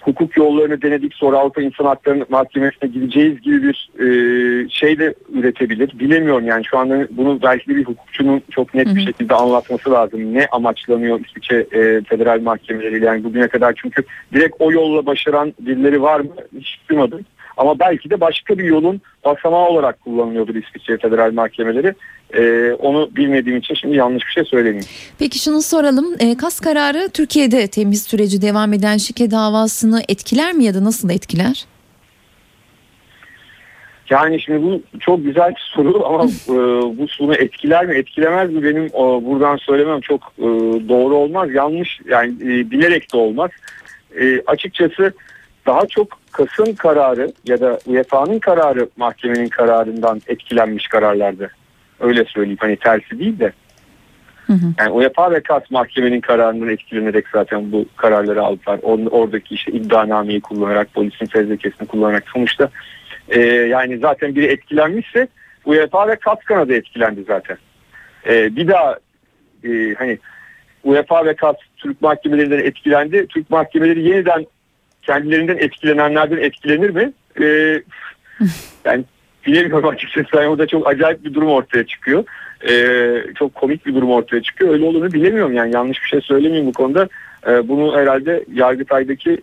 [0.04, 6.00] hukuk yollarını denedik sonra Avrupa İnsan Hakları Mahkemesi'ne gideceğiz gibi bir e, şey de üretebilir.
[6.00, 10.34] Bilemiyorum yani şu anda bunu belki bir hukukçunun çok net bir şekilde anlatması lazım.
[10.34, 16.02] Ne amaçlanıyor İsviçre e, federal mahkemeleriyle yani bugüne kadar çünkü direkt o yolla başaran birileri
[16.02, 17.26] var mı hiç duymadım.
[17.58, 21.94] Ama belki de başka bir yolun basamağı olarak kullanılıyordur İsviçre Federal Mahkemeleri.
[22.34, 24.88] Ee, onu bilmediğim için şimdi yanlış bir şey söylemeyeyim.
[25.20, 26.16] Peki şunu soralım.
[26.20, 31.10] E, kas kararı Türkiye'de temiz süreci devam eden şike davasını etkiler mi ya da nasıl
[31.10, 31.66] etkiler?
[34.10, 36.58] Yani şimdi bu çok güzel bir soru ama e,
[36.98, 40.44] bu soru etkiler mi etkilemez mi benim o, buradan söylemem çok e,
[40.90, 41.50] doğru olmaz.
[41.54, 43.52] Yanlış yani e, bilerek de olmaz.
[44.20, 45.14] E, açıkçası
[45.66, 51.52] daha çok Kasım kararı ya da UEFA'nın kararı mahkemenin kararından etkilenmiş kararlardı.
[52.00, 53.54] Öyle söyleyeyim hani tersi değil de.
[54.80, 58.80] Yani UEFA ve KAS mahkemenin kararından etkilenerek zaten bu kararları aldılar.
[59.12, 62.70] oradaki işte iddianameyi kullanarak, polisin fezlekesini kullanarak sonuçta
[63.30, 65.28] e, yani zaten biri etkilenmişse
[65.66, 67.58] UEFA ve KAS kanadı etkilendi zaten.
[68.30, 68.98] E, bir daha
[69.64, 70.18] e, hani
[70.84, 73.28] UEFA ve KAS Türk mahkemelerinden etkilendi.
[73.28, 74.46] Türk mahkemeleri yeniden
[75.06, 77.14] kendilerinden etkilenenlerden etkilenir mi?
[77.42, 77.82] Ee,
[78.86, 79.04] yani
[79.48, 80.28] bilemiyorum açıkçası.
[80.36, 82.24] Yani orada çok acayip bir durum ortaya çıkıyor.
[82.70, 84.74] Ee, çok komik bir durum ortaya çıkıyor.
[84.74, 87.10] Öyle olduğunu bilemiyorum yani yanlış bir şey söylemeyeyim bu konuda.
[87.48, 89.42] Ee, bunu herhalde Yargıtay'daki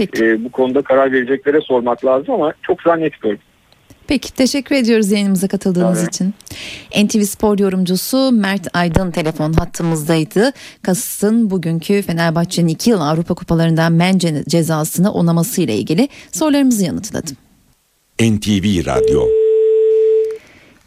[0.00, 3.40] e, bu konuda karar vereceklere sormak lazım ama çok zannetmiyorum.
[4.06, 6.14] Peki teşekkür ediyoruz yayınımıza katıldığınız evet.
[6.14, 6.34] için.
[7.04, 10.52] NTV Spor yorumcusu Mert Aydın telefon hattımızdaydı.
[10.82, 17.30] Kasıs'ın bugünkü Fenerbahçe'nin 2 yıl Avrupa Kupalarından men cezasını onaması ile ilgili sorularımızı yanıtladı.
[18.20, 19.41] NTV Radyo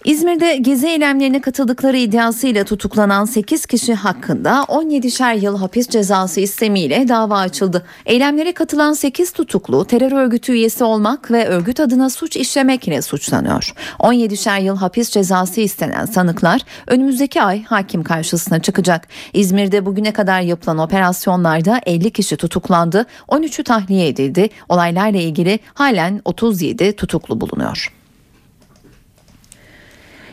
[0.05, 7.37] İzmir'de gezi eylemlerine katıldıkları iddiasıyla tutuklanan 8 kişi hakkında 17'şer yıl hapis cezası istemiyle dava
[7.37, 7.85] açıldı.
[8.05, 13.73] Eylemlere katılan 8 tutuklu terör örgütü üyesi olmak ve örgüt adına suç işlemekle suçlanıyor.
[13.99, 19.07] 17'şer yıl hapis cezası istenen sanıklar önümüzdeki ay hakim karşısına çıkacak.
[19.33, 24.49] İzmir'de bugüne kadar yapılan operasyonlarda 50 kişi tutuklandı, 13'ü tahliye edildi.
[24.69, 28.04] Olaylarla ilgili halen 37 tutuklu bulunuyor.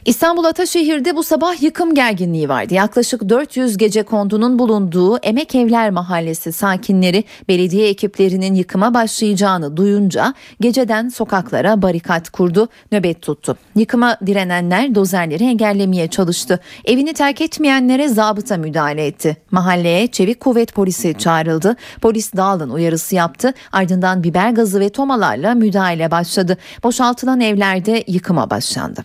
[0.05, 2.75] İstanbul Ataşehir'de bu sabah yıkım gerginliği vardı.
[2.75, 11.09] Yaklaşık 400 gece kondunun bulunduğu Emek Evler Mahallesi sakinleri belediye ekiplerinin yıkıma başlayacağını duyunca geceden
[11.09, 13.57] sokaklara barikat kurdu, nöbet tuttu.
[13.77, 16.61] Yıkıma direnenler dozerleri engellemeye çalıştı.
[16.85, 19.37] Evini terk etmeyenlere zabıta müdahale etti.
[19.51, 21.77] Mahalleye çevik kuvvet polisi çağrıldı.
[22.01, 23.55] Polis dağılın uyarısı yaptı.
[23.73, 26.59] Ardından biber gazı ve tomalarla müdahale başladı.
[26.83, 29.05] Boşaltılan evlerde yıkıma başlandı.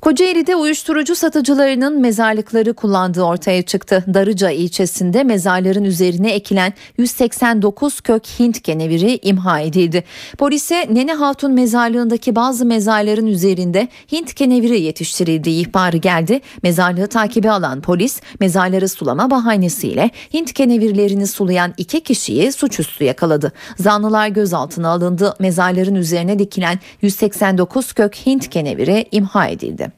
[0.00, 4.04] Kocaeli'de uyuşturucu satıcılarının mezarlıkları kullandığı ortaya çıktı.
[4.14, 10.04] Darıca ilçesinde mezarların üzerine ekilen 189 kök Hint keneviri imha edildi.
[10.38, 16.40] Polise Nene Hatun mezarlığındaki bazı mezarların üzerinde Hint keneviri yetiştirildiği ihbarı geldi.
[16.62, 23.52] Mezarlığı takibi alan polis mezarları sulama bahanesiyle Hint kenevirlerini sulayan iki kişiyi suçüstü yakaladı.
[23.78, 25.34] Zanlılar gözaltına alındı.
[25.38, 29.89] Mezarların üzerine dikilen 189 kök Hint keneviri imha edildi.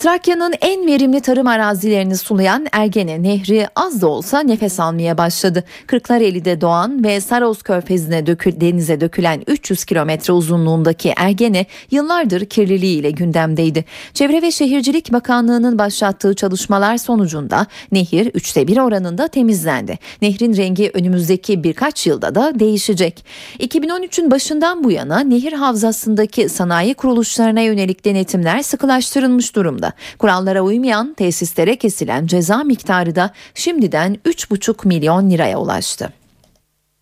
[0.00, 5.64] Trakya'nın en verimli tarım arazilerini sulayan Ergene Nehri az da olsa nefes almaya başladı.
[5.86, 13.84] Kırklareli'de doğan ve Saros Körfezi'ne dökül, denize dökülen 300 kilometre uzunluğundaki Ergene yıllardır kirliliğiyle gündemdeydi.
[14.14, 19.98] Çevre ve Şehircilik Bakanlığı'nın başlattığı çalışmalar sonucunda nehir üçte bir oranında temizlendi.
[20.22, 23.24] Nehrin rengi önümüzdeki birkaç yılda da değişecek.
[23.58, 29.89] 2013'ün başından bu yana nehir havzasındaki sanayi kuruluşlarına yönelik denetimler sıkılaştırılmış durumda.
[30.18, 36.12] Kurallara uymayan tesislere kesilen ceza miktarı da şimdiden 3,5 milyon liraya ulaştı.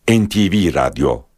[0.08, 1.28] NTV Radyo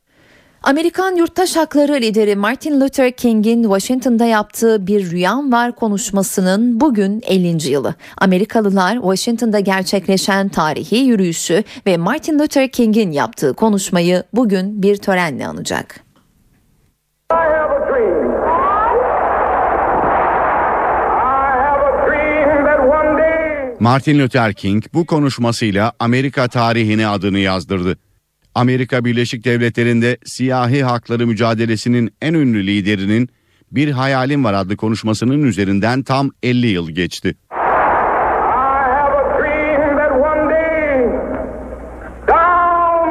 [0.62, 7.70] Amerikan yurttaş hakları lideri Martin Luther King'in Washington'da yaptığı bir rüyam var konuşmasının bugün 50.
[7.70, 7.94] yılı.
[8.18, 16.00] Amerikalılar Washington'da gerçekleşen tarihi yürüyüşü ve Martin Luther King'in yaptığı konuşmayı bugün bir törenle anacak.
[17.30, 18.19] I have a dream.
[23.80, 27.98] Martin Luther King bu konuşmasıyla Amerika tarihine adını yazdırdı.
[28.54, 33.28] Amerika Birleşik Devletleri'nde siyahi hakları mücadelesinin en ünlü liderinin
[33.72, 37.34] Bir Hayalim Var adlı konuşmasının üzerinden tam 50 yıl geçti.
[37.50, 37.58] Day
[42.28, 43.10] down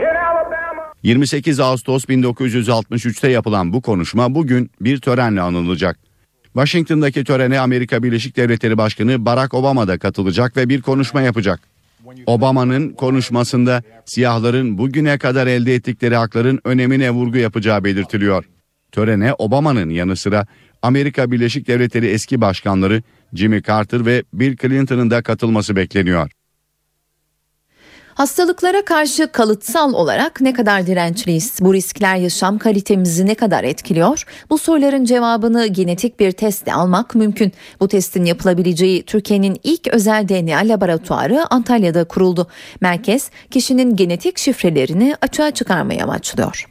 [0.00, 6.13] in Alabama 28 Ağustos 1963'te yapılan bu konuşma bugün bir törenle anılacak.
[6.54, 11.60] Washington'daki törene Amerika Birleşik Devletleri Başkanı Barack Obama da katılacak ve bir konuşma yapacak.
[12.26, 18.44] Obama'nın konuşmasında siyahların bugüne kadar elde ettikleri hakların önemine vurgu yapacağı belirtiliyor.
[18.92, 20.46] Törene Obama'nın yanı sıra
[20.82, 23.02] Amerika Birleşik Devletleri eski başkanları
[23.34, 26.30] Jimmy Carter ve Bill Clinton'ın da katılması bekleniyor.
[28.14, 31.58] Hastalıklara karşı kalıtsal olarak ne kadar dirençliyiz?
[31.60, 34.24] Bu riskler yaşam kalitemizi ne kadar etkiliyor?
[34.50, 37.52] Bu soruların cevabını genetik bir testle almak mümkün.
[37.80, 42.46] Bu testin yapılabileceği Türkiye'nin ilk özel DNA laboratuvarı Antalya'da kuruldu.
[42.80, 46.66] Merkez kişinin genetik şifrelerini açığa çıkarmayı amaçlıyor.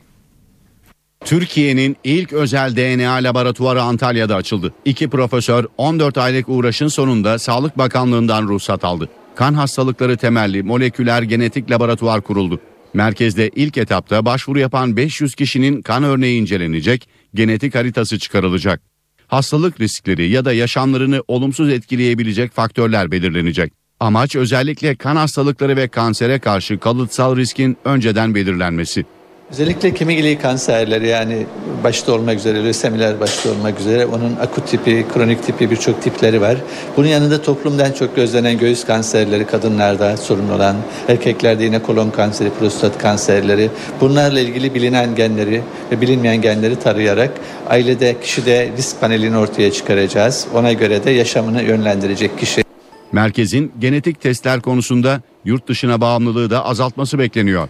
[1.25, 4.73] Türkiye'nin ilk özel DNA laboratuvarı Antalya'da açıldı.
[4.85, 9.09] İki profesör 14 aylık uğraşın sonunda Sağlık Bakanlığı'ndan ruhsat aldı.
[9.35, 12.59] Kan hastalıkları temelli moleküler genetik laboratuvar kuruldu.
[12.93, 18.81] Merkezde ilk etapta başvuru yapan 500 kişinin kan örneği incelenecek, genetik haritası çıkarılacak.
[19.27, 23.73] Hastalık riskleri ya da yaşamlarını olumsuz etkileyebilecek faktörler belirlenecek.
[23.99, 29.05] Amaç özellikle kan hastalıkları ve kansere karşı kalıtsal riskin önceden belirlenmesi.
[29.51, 31.45] Özellikle kemik iliği kanserleri yani
[31.83, 36.57] başta olmak üzere lösemiler başta olmak üzere onun akut tipi, kronik tipi birçok tipleri var.
[36.97, 40.75] Bunun yanında toplumda en çok gözlenen göğüs kanserleri kadınlarda sorun olan,
[41.07, 43.69] erkeklerde yine kolon kanseri, prostat kanserleri
[44.01, 47.31] bunlarla ilgili bilinen genleri ve bilinmeyen genleri tarayarak
[47.69, 50.47] ailede kişide risk panelini ortaya çıkaracağız.
[50.53, 52.63] Ona göre de yaşamını yönlendirecek kişi.
[53.11, 57.69] Merkezin genetik testler konusunda yurt dışına bağımlılığı da azaltması bekleniyor.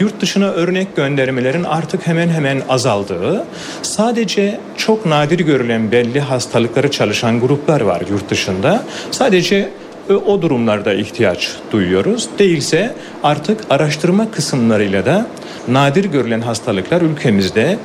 [0.00, 3.44] Yurt dışına örnek göndermelerin artık hemen hemen azaldığı,
[3.82, 8.84] sadece çok nadir görülen belli hastalıkları çalışan gruplar var yurt dışında.
[9.10, 9.70] Sadece
[10.10, 12.28] e, o durumlarda ihtiyaç duyuyoruz.
[12.38, 15.26] Değilse artık araştırma kısımlarıyla da
[15.68, 17.78] nadir görülen hastalıklar ülkemizde,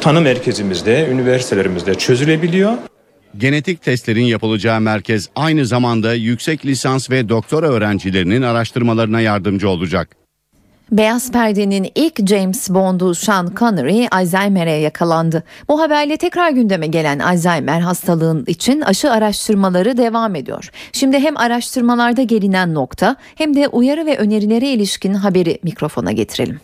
[0.00, 2.72] tanı merkezimizde, üniversitelerimizde çözülebiliyor.
[3.38, 10.19] Genetik testlerin yapılacağı merkez aynı zamanda yüksek lisans ve doktora öğrencilerinin araştırmalarına yardımcı olacak.
[10.92, 15.44] Beyaz Perde'nin ilk James Bond'u Sean Connery Alzheimer'e yakalandı.
[15.68, 20.70] Bu haberle tekrar gündeme gelen Alzheimer hastalığın için aşı araştırmaları devam ediyor.
[20.92, 26.60] Şimdi hem araştırmalarda gelinen nokta hem de uyarı ve önerilere ilişkin haberi mikrofona getirelim.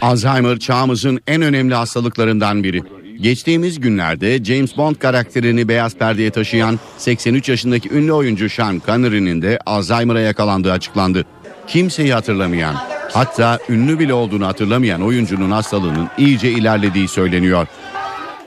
[0.00, 2.82] Alzheimer çağımızın en önemli hastalıklarından biri.
[3.20, 9.58] Geçtiğimiz günlerde James Bond karakterini beyaz perdeye taşıyan 83 yaşındaki ünlü oyuncu Sean Connery'nin de
[9.66, 11.24] Alzheimer'a yakalandığı açıklandı.
[11.68, 12.74] Kimseyi hatırlamayan,
[13.12, 17.66] hatta ünlü bile olduğunu hatırlamayan oyuncunun hastalığının iyice ilerlediği söyleniyor.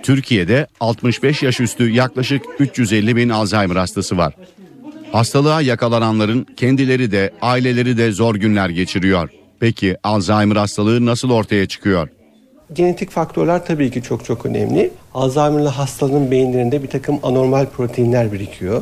[0.04, 4.34] Türkiye'de 65 yaş üstü yaklaşık 350 bin Alzheimer hastası var.
[5.12, 9.30] Hastalığa yakalananların kendileri de aileleri de zor günler geçiriyor.
[9.60, 12.10] Peki Alzheimer hastalığı nasıl ortaya çıkıyor?
[12.74, 14.92] Genetik faktörler tabii ki çok çok önemli.
[15.14, 18.82] Alzheimer'lı hastaların beyinlerinde bir takım anormal proteinler birikiyor.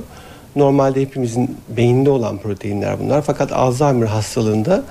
[0.56, 3.22] Normalde hepimizin beyinde olan proteinler bunlar.
[3.22, 4.84] Fakat Alzheimer hastalığında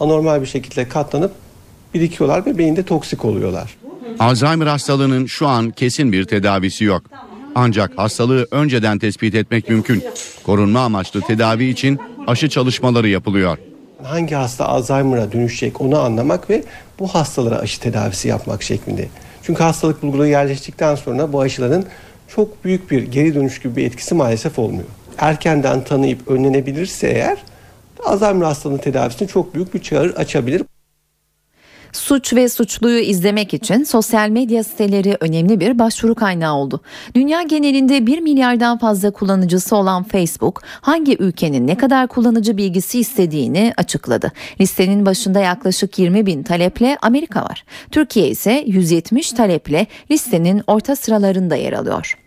[0.00, 1.32] anormal bir şekilde katlanıp
[1.94, 3.76] birikiyorlar ve beyinde toksik oluyorlar.
[4.18, 7.02] Alzheimer hastalığının şu an kesin bir tedavisi yok.
[7.54, 10.04] Ancak hastalığı önceden tespit etmek mümkün.
[10.44, 13.58] Korunma amaçlı tedavi için aşı çalışmaları yapılıyor.
[14.02, 16.64] Hangi hasta Alzheimer'a dönüşecek onu anlamak ve
[16.98, 19.08] bu hastalara aşı tedavisi yapmak şeklinde.
[19.42, 21.84] Çünkü hastalık bulguları yerleştikten sonra bu aşıların
[22.36, 24.84] çok büyük bir geri dönüş gibi bir etkisi maalesef olmuyor.
[25.18, 27.38] Erkenden tanıyıp önlenebilirse eğer
[28.04, 30.62] Alzheimer hastalığının tedavisini çok büyük bir çağrı açabilir.
[31.92, 36.80] Suç ve suçluyu izlemek için sosyal medya siteleri önemli bir başvuru kaynağı oldu.
[37.14, 43.72] Dünya genelinde 1 milyardan fazla kullanıcısı olan Facebook hangi ülkenin ne kadar kullanıcı bilgisi istediğini
[43.76, 44.32] açıkladı.
[44.60, 47.64] Listenin başında yaklaşık 20 bin taleple Amerika var.
[47.90, 52.21] Türkiye ise 170 taleple listenin orta sıralarında yer alıyor.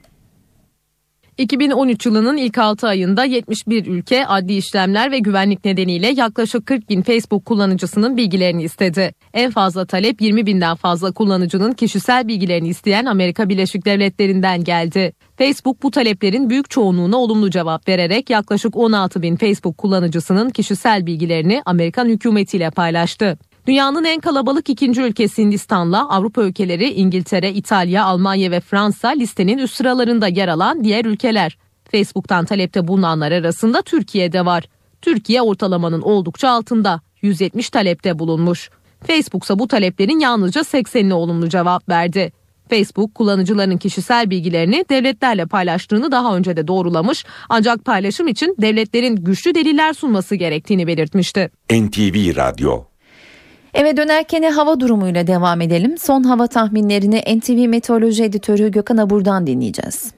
[1.38, 7.02] 2013 yılının ilk 6 ayında 71 ülke adli işlemler ve güvenlik nedeniyle yaklaşık 40 bin
[7.02, 9.14] Facebook kullanıcısının bilgilerini istedi.
[9.34, 15.14] En fazla talep 20 binden fazla kullanıcının kişisel bilgilerini isteyen Amerika Birleşik Devletleri'nden geldi.
[15.38, 21.62] Facebook bu taleplerin büyük çoğunluğuna olumlu cevap vererek yaklaşık 16 bin Facebook kullanıcısının kişisel bilgilerini
[21.66, 23.38] Amerikan hükümetiyle paylaştı.
[23.68, 29.76] Dünyanın en kalabalık ikinci ülkesi Hindistan'la Avrupa ülkeleri İngiltere, İtalya, Almanya ve Fransa listenin üst
[29.76, 31.58] sıralarında yer alan diğer ülkeler.
[31.92, 34.64] Facebook'tan talepte bulunanlar arasında Türkiye de var.
[35.02, 38.70] Türkiye ortalamanın oldukça altında 170 talepte bulunmuş.
[39.08, 42.32] Facebook ise bu taleplerin yalnızca 80'ine olumlu cevap verdi.
[42.70, 49.56] Facebook kullanıcıların kişisel bilgilerini devletlerle paylaştığını daha önce de doğrulamış ancak paylaşım için devletlerin güçlü
[49.56, 51.50] deliller sunması gerektiğini belirtmişti.
[51.72, 52.95] NTV Radyo
[53.76, 55.98] Eve dönerken hava durumuyla devam edelim.
[55.98, 60.14] Son hava tahminlerini NTV Meteoroloji Editörü Gökhan Abur'dan dinleyeceğiz.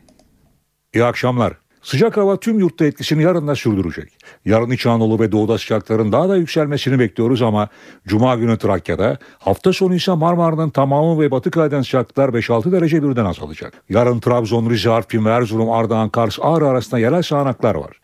[0.94, 1.54] İyi akşamlar.
[1.82, 4.14] Sıcak hava tüm yurtta etkisini yarın da sürdürecek.
[4.46, 7.68] Yarın İç Anadolu ve Doğu'da sıcakların daha da yükselmesini bekliyoruz ama
[8.08, 13.26] Cuma günü Trakya'da, hafta sonu ise Marmara'nın tamamı ve Batı Karadeniz sıcaklıklar 5-6 derece birden
[13.26, 13.74] azalacak.
[13.90, 18.00] Yarın Trabzon, Rize, Artvin ve Erzurum, Ardahan, Kars, Ağrı arasında yerel sağanaklar var.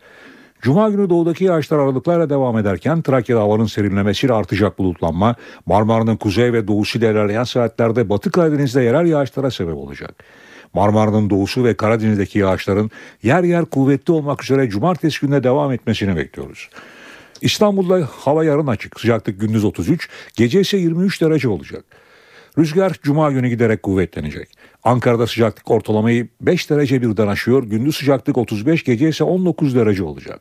[0.64, 5.34] Cuma günü doğudaki yağışlar aralıklarla devam ederken Trakya'da havanın serinlemesiyle artacak bulutlanma,
[5.66, 10.24] Marmara'nın kuzey ve doğusuyla ilerleyen saatlerde Batı Karadeniz'de yerel yağışlara sebep olacak.
[10.74, 12.90] Marmara'nın doğusu ve Karadeniz'deki yağışların
[13.22, 16.68] yer yer kuvvetli olmak üzere cumartesi gününe devam etmesini bekliyoruz.
[17.40, 19.00] İstanbul'da hava yarın açık.
[19.00, 21.84] Sıcaklık gündüz 33, gece ise 23 derece olacak.
[22.58, 24.48] Rüzgar cuma günü giderek kuvvetlenecek.
[24.84, 27.62] Ankara'da sıcaklık ortalamayı 5 derece birden aşıyor.
[27.64, 30.40] Gündüz sıcaklık 35, gece ise 19 derece olacak.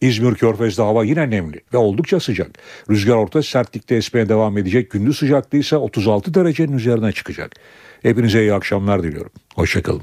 [0.00, 2.50] İzmir Körfez'de hava yine nemli ve oldukça sıcak.
[2.90, 4.90] Rüzgar orta sertlikte esmeye devam edecek.
[4.90, 7.52] Gündüz sıcaklığı ise 36 derecenin üzerine çıkacak.
[8.02, 9.32] Hepinize iyi akşamlar diliyorum.
[9.54, 10.02] Hoşçakalın.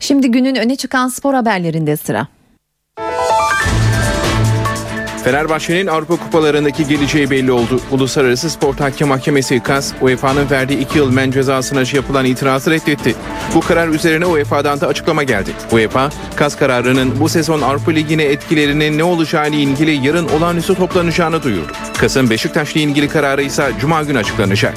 [0.00, 2.28] Şimdi günün öne çıkan spor haberlerinde sıra.
[5.28, 7.80] Fenerbahçe'nin Avrupa Kupalarındaki geleceği belli oldu.
[7.90, 13.14] Uluslararası Spor Hakem Mahkemesi KAS, UEFA'nın verdiği 2 yıl men cezasına yapılan itirazı reddetti.
[13.54, 15.50] Bu karar üzerine UEFA'dan da açıklama geldi.
[15.72, 21.42] UEFA, KAS kararının bu sezon Avrupa Ligi'ne etkilerinin ne olacağı ile ilgili yarın olağanüstü toplanacağını
[21.42, 21.72] duyurdu.
[21.98, 24.74] KAS'ın Beşiktaş'la ilgili kararı ise Cuma günü açıklanacak.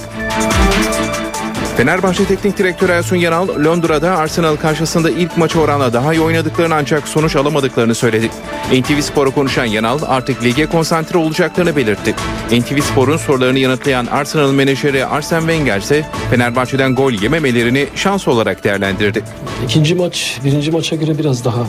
[1.82, 7.08] Fenerbahçe Teknik Direktörü Ersun Yanal, Londra'da Arsenal karşısında ilk maçı oranla daha iyi oynadıklarını ancak
[7.08, 8.30] sonuç alamadıklarını söyledi.
[8.72, 12.16] NTV Spor'a konuşan Yanal artık lige konsantre olacaklarını belirtti.
[12.52, 19.24] NTV Spor'un sorularını yanıtlayan Arsenal menajeri Arsene Wenger ise Fenerbahçe'den gol yememelerini şans olarak değerlendirdi.
[19.66, 21.66] İkinci maç birinci maça göre biraz daha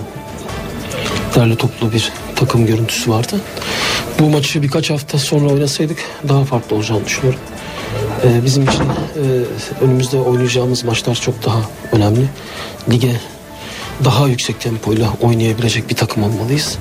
[1.34, 3.41] derli toplu bir takım görüntüsü vardı.
[4.18, 7.41] Bu maçı birkaç hafta sonra oynasaydık daha farklı olacağını düşünüyorum.
[8.25, 11.61] Ee, bizim için e, önümüzde oynayacağımız maçlar çok daha
[11.93, 12.29] önemli.
[12.91, 13.20] Lige
[14.05, 16.79] daha yüksek tempoyla oynayabilecek bir takım olmalıyız.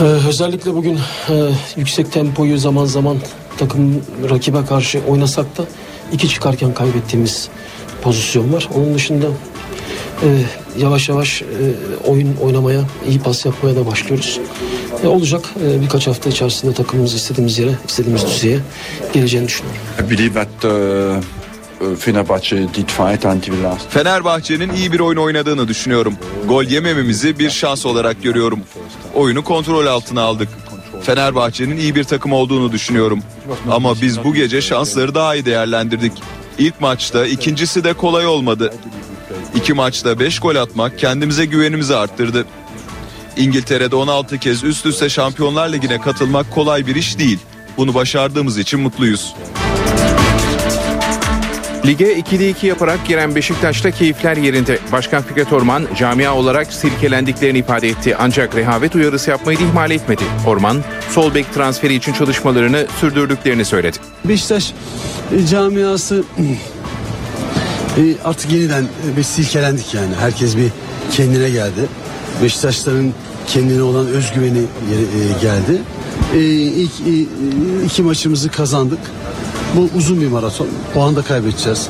[0.00, 0.98] Ee, özellikle bugün
[1.28, 1.34] e,
[1.76, 3.16] yüksek tempoyu zaman zaman
[3.58, 5.64] takım rakibe karşı oynasak da
[6.12, 7.48] iki çıkarken kaybettiğimiz
[8.02, 8.68] pozisyon var.
[8.74, 9.26] Onun dışında
[10.22, 10.28] e,
[10.78, 11.46] yavaş yavaş e,
[12.06, 14.40] oyun oynamaya, iyi pas yapmaya da başlıyoruz.
[15.04, 18.58] E, olacak e, birkaç hafta içerisinde takımımız istediğimiz yere, istediğimiz düzeye
[19.12, 19.80] geleceğini düşünüyorum.
[20.06, 23.90] I believe that uh, Fenerbahçe did fight until last.
[23.90, 26.14] Fenerbahçe'nin iyi bir oyun oynadığını düşünüyorum.
[26.48, 28.60] Gol yemememizi bir şans olarak görüyorum.
[29.14, 30.48] Oyunu kontrol altına aldık.
[31.02, 33.20] Fenerbahçe'nin iyi bir takım olduğunu düşünüyorum.
[33.70, 36.12] Ama biz bu gece şansları daha iyi değerlendirdik.
[36.58, 38.74] İlk maçta ikincisi de kolay olmadı.
[39.54, 42.46] İki maçta 5 gol atmak kendimize güvenimizi arttırdı.
[43.36, 47.38] İngiltere'de 16 kez üst üste Şampiyonlar Ligi'ne katılmak kolay bir iş değil.
[47.76, 49.34] Bunu başardığımız için mutluyuz.
[51.86, 54.78] Lige 2'de 2 yaparak giren Beşiktaş'ta keyifler yerinde.
[54.92, 58.16] Başkan Fikret Orman camia olarak sirkelendiklerini ifade etti.
[58.18, 60.22] Ancak rehavet uyarısı yapmayı da ihmal etmedi.
[60.46, 63.96] Orman sol bek transferi için çalışmalarını sürdürdüklerini söyledi.
[64.24, 64.72] Beşiktaş
[65.36, 66.24] e, camiası
[67.96, 70.14] e, artık yeniden e, bir silkelendik yani.
[70.20, 70.70] Herkes bir
[71.12, 71.88] kendine geldi.
[72.42, 73.12] Beşiktaşların
[73.46, 75.82] kendine olan özgüveni e, geldi.
[76.34, 77.26] E, ilk e,
[77.84, 78.98] iki maçımızı kazandık.
[79.76, 80.68] Bu uzun bir maraton.
[80.94, 81.88] Puan da kaybedeceğiz.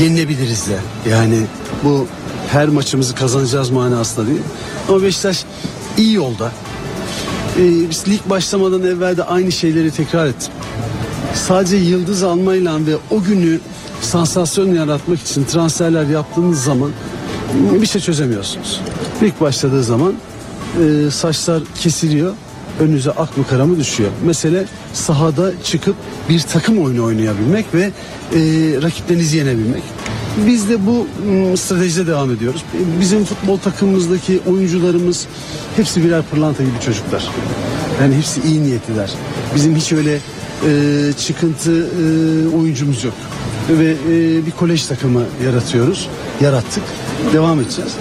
[0.00, 0.78] Yenilebiliriz de.
[1.10, 1.38] Yani
[1.84, 2.06] bu
[2.52, 4.40] her maçımızı kazanacağız manasında değil.
[4.88, 5.44] Ama Beşiktaş
[5.98, 6.52] iyi yolda.
[7.58, 10.52] Ee, biz lig başlamadan evvel de aynı şeyleri tekrar ettim.
[11.34, 13.60] Sadece yıldız almayla ve o günü
[14.04, 16.90] sansasyon yaratmak için transferler yaptığınız zaman
[17.54, 18.80] bir şey çözemiyorsunuz.
[19.22, 20.14] Lig başladığı zaman
[20.82, 22.34] e, saçlar kesiliyor
[22.80, 24.10] önünüze ak mı kara mı düşüyor.
[24.24, 25.96] Mesele sahada çıkıp
[26.28, 27.90] bir takım oyunu oynayabilmek ve e,
[28.82, 29.82] rakiplerinizi yenebilmek.
[30.46, 31.06] Biz de bu
[31.56, 32.64] stratejide devam ediyoruz.
[33.00, 35.26] Bizim futbol takımımızdaki oyuncularımız
[35.76, 37.28] hepsi birer pırlanta gibi çocuklar.
[38.00, 39.10] Yani hepsi iyi niyetliler.
[39.54, 43.14] Bizim hiç öyle e, çıkıntı e, oyuncumuz yok.
[43.70, 46.08] Ve e, bir kolej takımı yaratıyoruz.
[46.40, 46.82] Yarattık.
[47.32, 47.92] Devam edeceğiz.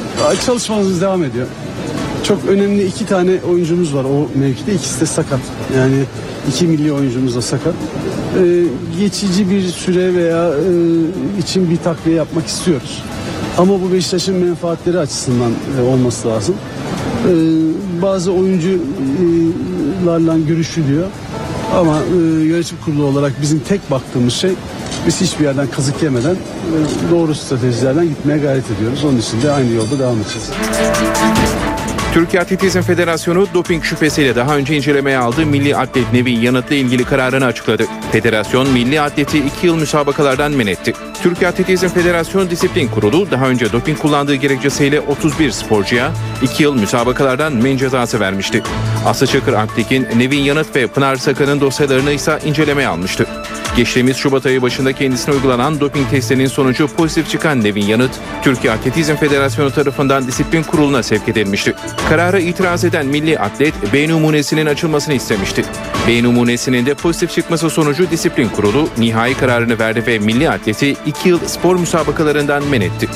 [0.45, 1.47] Çalışmamız devam ediyor.
[2.23, 4.73] Çok önemli iki tane oyuncumuz var o mevkide.
[4.73, 5.39] İkisi de sakat.
[5.77, 6.03] Yani
[6.49, 7.73] iki milli oyuncumuz da sakat.
[7.73, 8.63] Ee,
[8.99, 10.53] geçici bir süre veya e,
[11.39, 13.03] için bir takviye yapmak istiyoruz.
[13.57, 16.55] Ama bu Beşiktaş'ın menfaatleri açısından e, olması lazım.
[17.27, 17.31] Ee,
[18.01, 21.07] bazı oyuncularla görüşülüyor.
[21.75, 24.51] Ama e, yönetim kurulu olarak bizim tek baktığımız şey
[25.07, 29.05] biz hiçbir yerden kazık yemeden e, doğru stratejilerden gitmeye gayret ediyoruz.
[29.05, 30.49] Onun için de aynı yolda devam edeceğiz.
[32.13, 37.45] Türkiye Atletizm Federasyonu doping şüphesiyle daha önce incelemeye aldığı milli atlet Nevin Yanıt'la ilgili kararını
[37.45, 37.85] açıkladı.
[38.11, 40.93] Federasyon milli atleti 2 yıl müsabakalardan men etti.
[41.23, 47.53] Türkiye Atletizm Federasyonu Disiplin Kurulu daha önce doping kullandığı gerekçesiyle 31 sporcuya 2 yıl müsabakalardan
[47.53, 48.63] men cezası vermişti.
[49.05, 53.27] Aslı Çakır Aktekin, Nevin Yanıt ve Pınar Sakan'ın dosyalarını ise incelemeye almıştı.
[53.75, 58.11] Geçtiğimiz Şubat ayı başında kendisine uygulanan doping testlerinin sonucu pozitif çıkan Nevin Yanıt,
[58.43, 61.73] Türkiye Atletizm Federasyonu tarafından disiplin kuruluna sevk edilmişti.
[62.09, 65.65] Karara itiraz eden milli atlet B numunesinin açılmasını istemişti.
[66.07, 71.29] B numunesinin de pozitif çıkması sonucu disiplin kurulu nihai kararını verdi ve milli atleti 2
[71.29, 73.07] yıl spor müsabakalarından men etti.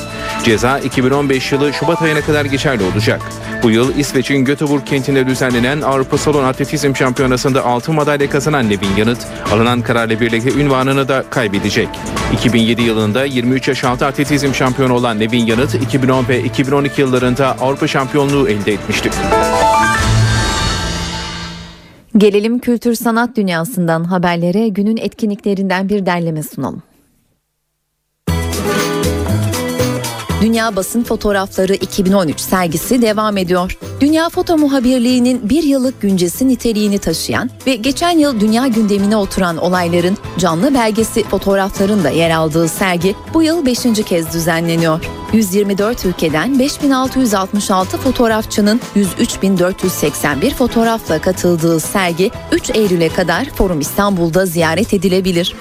[0.44, 3.20] Ceza 2015 yılı Şubat ayına kadar geçerli olacak.
[3.62, 9.18] Bu yıl İsveç'in Göteborg kentinde düzenlenen Avrupa Salon Atletizm Şampiyonası'nda altın madalya kazanan Nevin Yanıt,
[9.52, 11.88] alınan kararla birlikte ünvanını da kaybedecek.
[12.32, 17.86] 2007 yılında 23 yaş altı atletizm şampiyonu olan Nevin Yanıt, 2010 ve 2012 yıllarında Avrupa
[17.86, 19.10] şampiyonluğu elde etmişti.
[22.16, 26.82] Gelelim kültür sanat dünyasından haberlere günün etkinliklerinden bir derleme sunalım.
[30.46, 33.78] Dünya Basın Fotoğrafları 2013 sergisi devam ediyor.
[34.00, 40.18] Dünya Foto Muhabirliği'nin bir yıllık güncesi niteliğini taşıyan ve geçen yıl dünya gündemine oturan olayların
[40.38, 43.82] canlı belgesi fotoğrafların da yer aldığı sergi bu yıl 5.
[44.06, 45.04] kez düzenleniyor.
[45.32, 55.54] 124 ülkeden 5666 fotoğrafçının 103.481 fotoğrafla katıldığı sergi 3 Eylül'e kadar Forum İstanbul'da ziyaret edilebilir.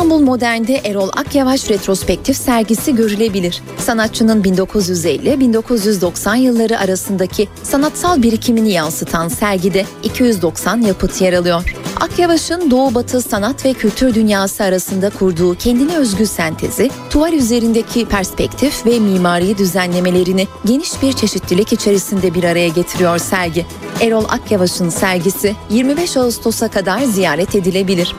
[0.00, 3.62] İstanbul Modern'de Erol Akyavaş retrospektif sergisi görülebilir.
[3.78, 11.74] Sanatçının 1950-1990 yılları arasındaki sanatsal birikimini yansıtan sergide 290 yapıt yer alıyor.
[12.00, 18.86] Akyavaş'ın Doğu Batı sanat ve kültür dünyası arasında kurduğu kendine özgü sentezi, tuval üzerindeki perspektif
[18.86, 23.66] ve mimari düzenlemelerini geniş bir çeşitlilik içerisinde bir araya getiriyor sergi.
[24.00, 28.14] Erol Akyavaş'ın sergisi 25 Ağustos'a kadar ziyaret edilebilir.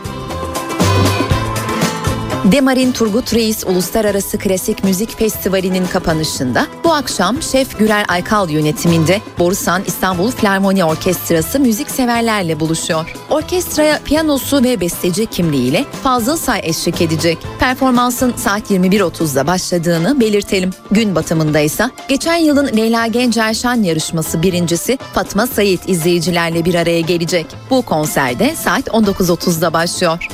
[2.51, 9.81] Demarin Turgut Reis Uluslararası Klasik Müzik Festivali'nin kapanışında bu akşam Şef Gürel Aykal yönetiminde Borusan
[9.87, 13.13] İstanbul Filarmoni Orkestrası müzikseverlerle buluşuyor.
[13.29, 17.37] Orkestraya piyanosu ve besteci kimliğiyle Fazıl Say eşlik edecek.
[17.59, 20.69] Performansın saat 21.30'da başladığını belirtelim.
[20.91, 27.01] Gün batımında ise geçen yılın Leyla Gencer Şan yarışması birincisi Fatma Sayit izleyicilerle bir araya
[27.01, 27.45] gelecek.
[27.69, 30.27] Bu konserde saat 19.30'da başlıyor.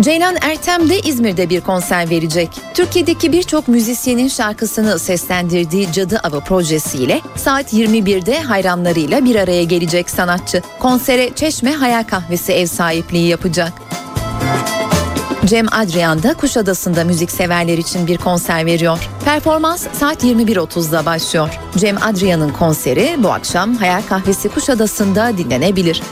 [0.00, 2.50] Ceylan Ertem de İzmir'de bir konser verecek.
[2.74, 10.62] Türkiye'deki birçok müzisyenin şarkısını seslendirdiği Cadı Avı projesiyle saat 21'de hayranlarıyla bir araya gelecek sanatçı.
[10.78, 13.72] Konsere Çeşme Hayal Kahvesi ev sahipliği yapacak.
[15.44, 19.08] Cem Adrian da Kuşadası'nda müzikseverler için bir konser veriyor.
[19.24, 21.60] Performans saat 21.30'da başlıyor.
[21.76, 26.02] Cem Adrian'ın konseri bu akşam Hayal Kahvesi Kuşadası'nda dinlenebilir.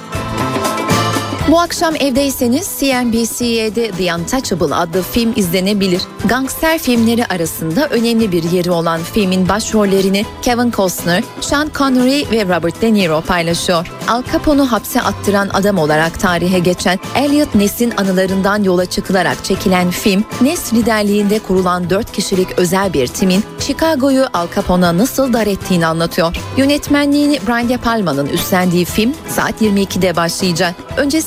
[1.50, 6.02] Bu akşam evdeyseniz CNBC'de The Untouchable adlı film izlenebilir.
[6.24, 12.82] Gangster filmleri arasında önemli bir yeri olan filmin başrollerini Kevin Costner, Sean Connery ve Robert
[12.82, 13.86] De Niro paylaşıyor.
[14.08, 20.24] Al Capone'u hapse attıran adam olarak tarihe geçen Elliot Ness'in anılarından yola çıkılarak çekilen film,
[20.40, 26.36] Ness liderliğinde kurulan 4 kişilik özel bir timin Chicago'yu Al Capone'a nasıl dar ettiğini anlatıyor.
[26.56, 30.74] Yönetmenliğini Brian De Palma'nın üstlendiği film saat 22'de başlayacak.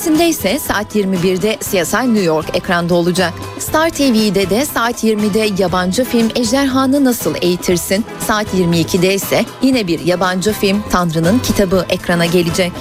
[0.06, 3.32] Öncesinde ise saat 21'de CSI New York ekranda olacak.
[3.58, 10.00] Star TV'de de saat 20'de yabancı film Ejderhanı Nasıl Eğitirsin, saat 22'de ise yine bir
[10.00, 12.72] yabancı film Tanrı'nın Kitabı ekrana gelecek.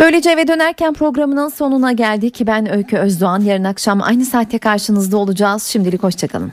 [0.00, 2.40] Böylece eve dönerken programının sonuna geldik.
[2.46, 3.40] Ben Öykü Özdoğan.
[3.40, 5.62] Yarın akşam aynı saatte karşınızda olacağız.
[5.62, 6.52] Şimdilik hoşçakalın.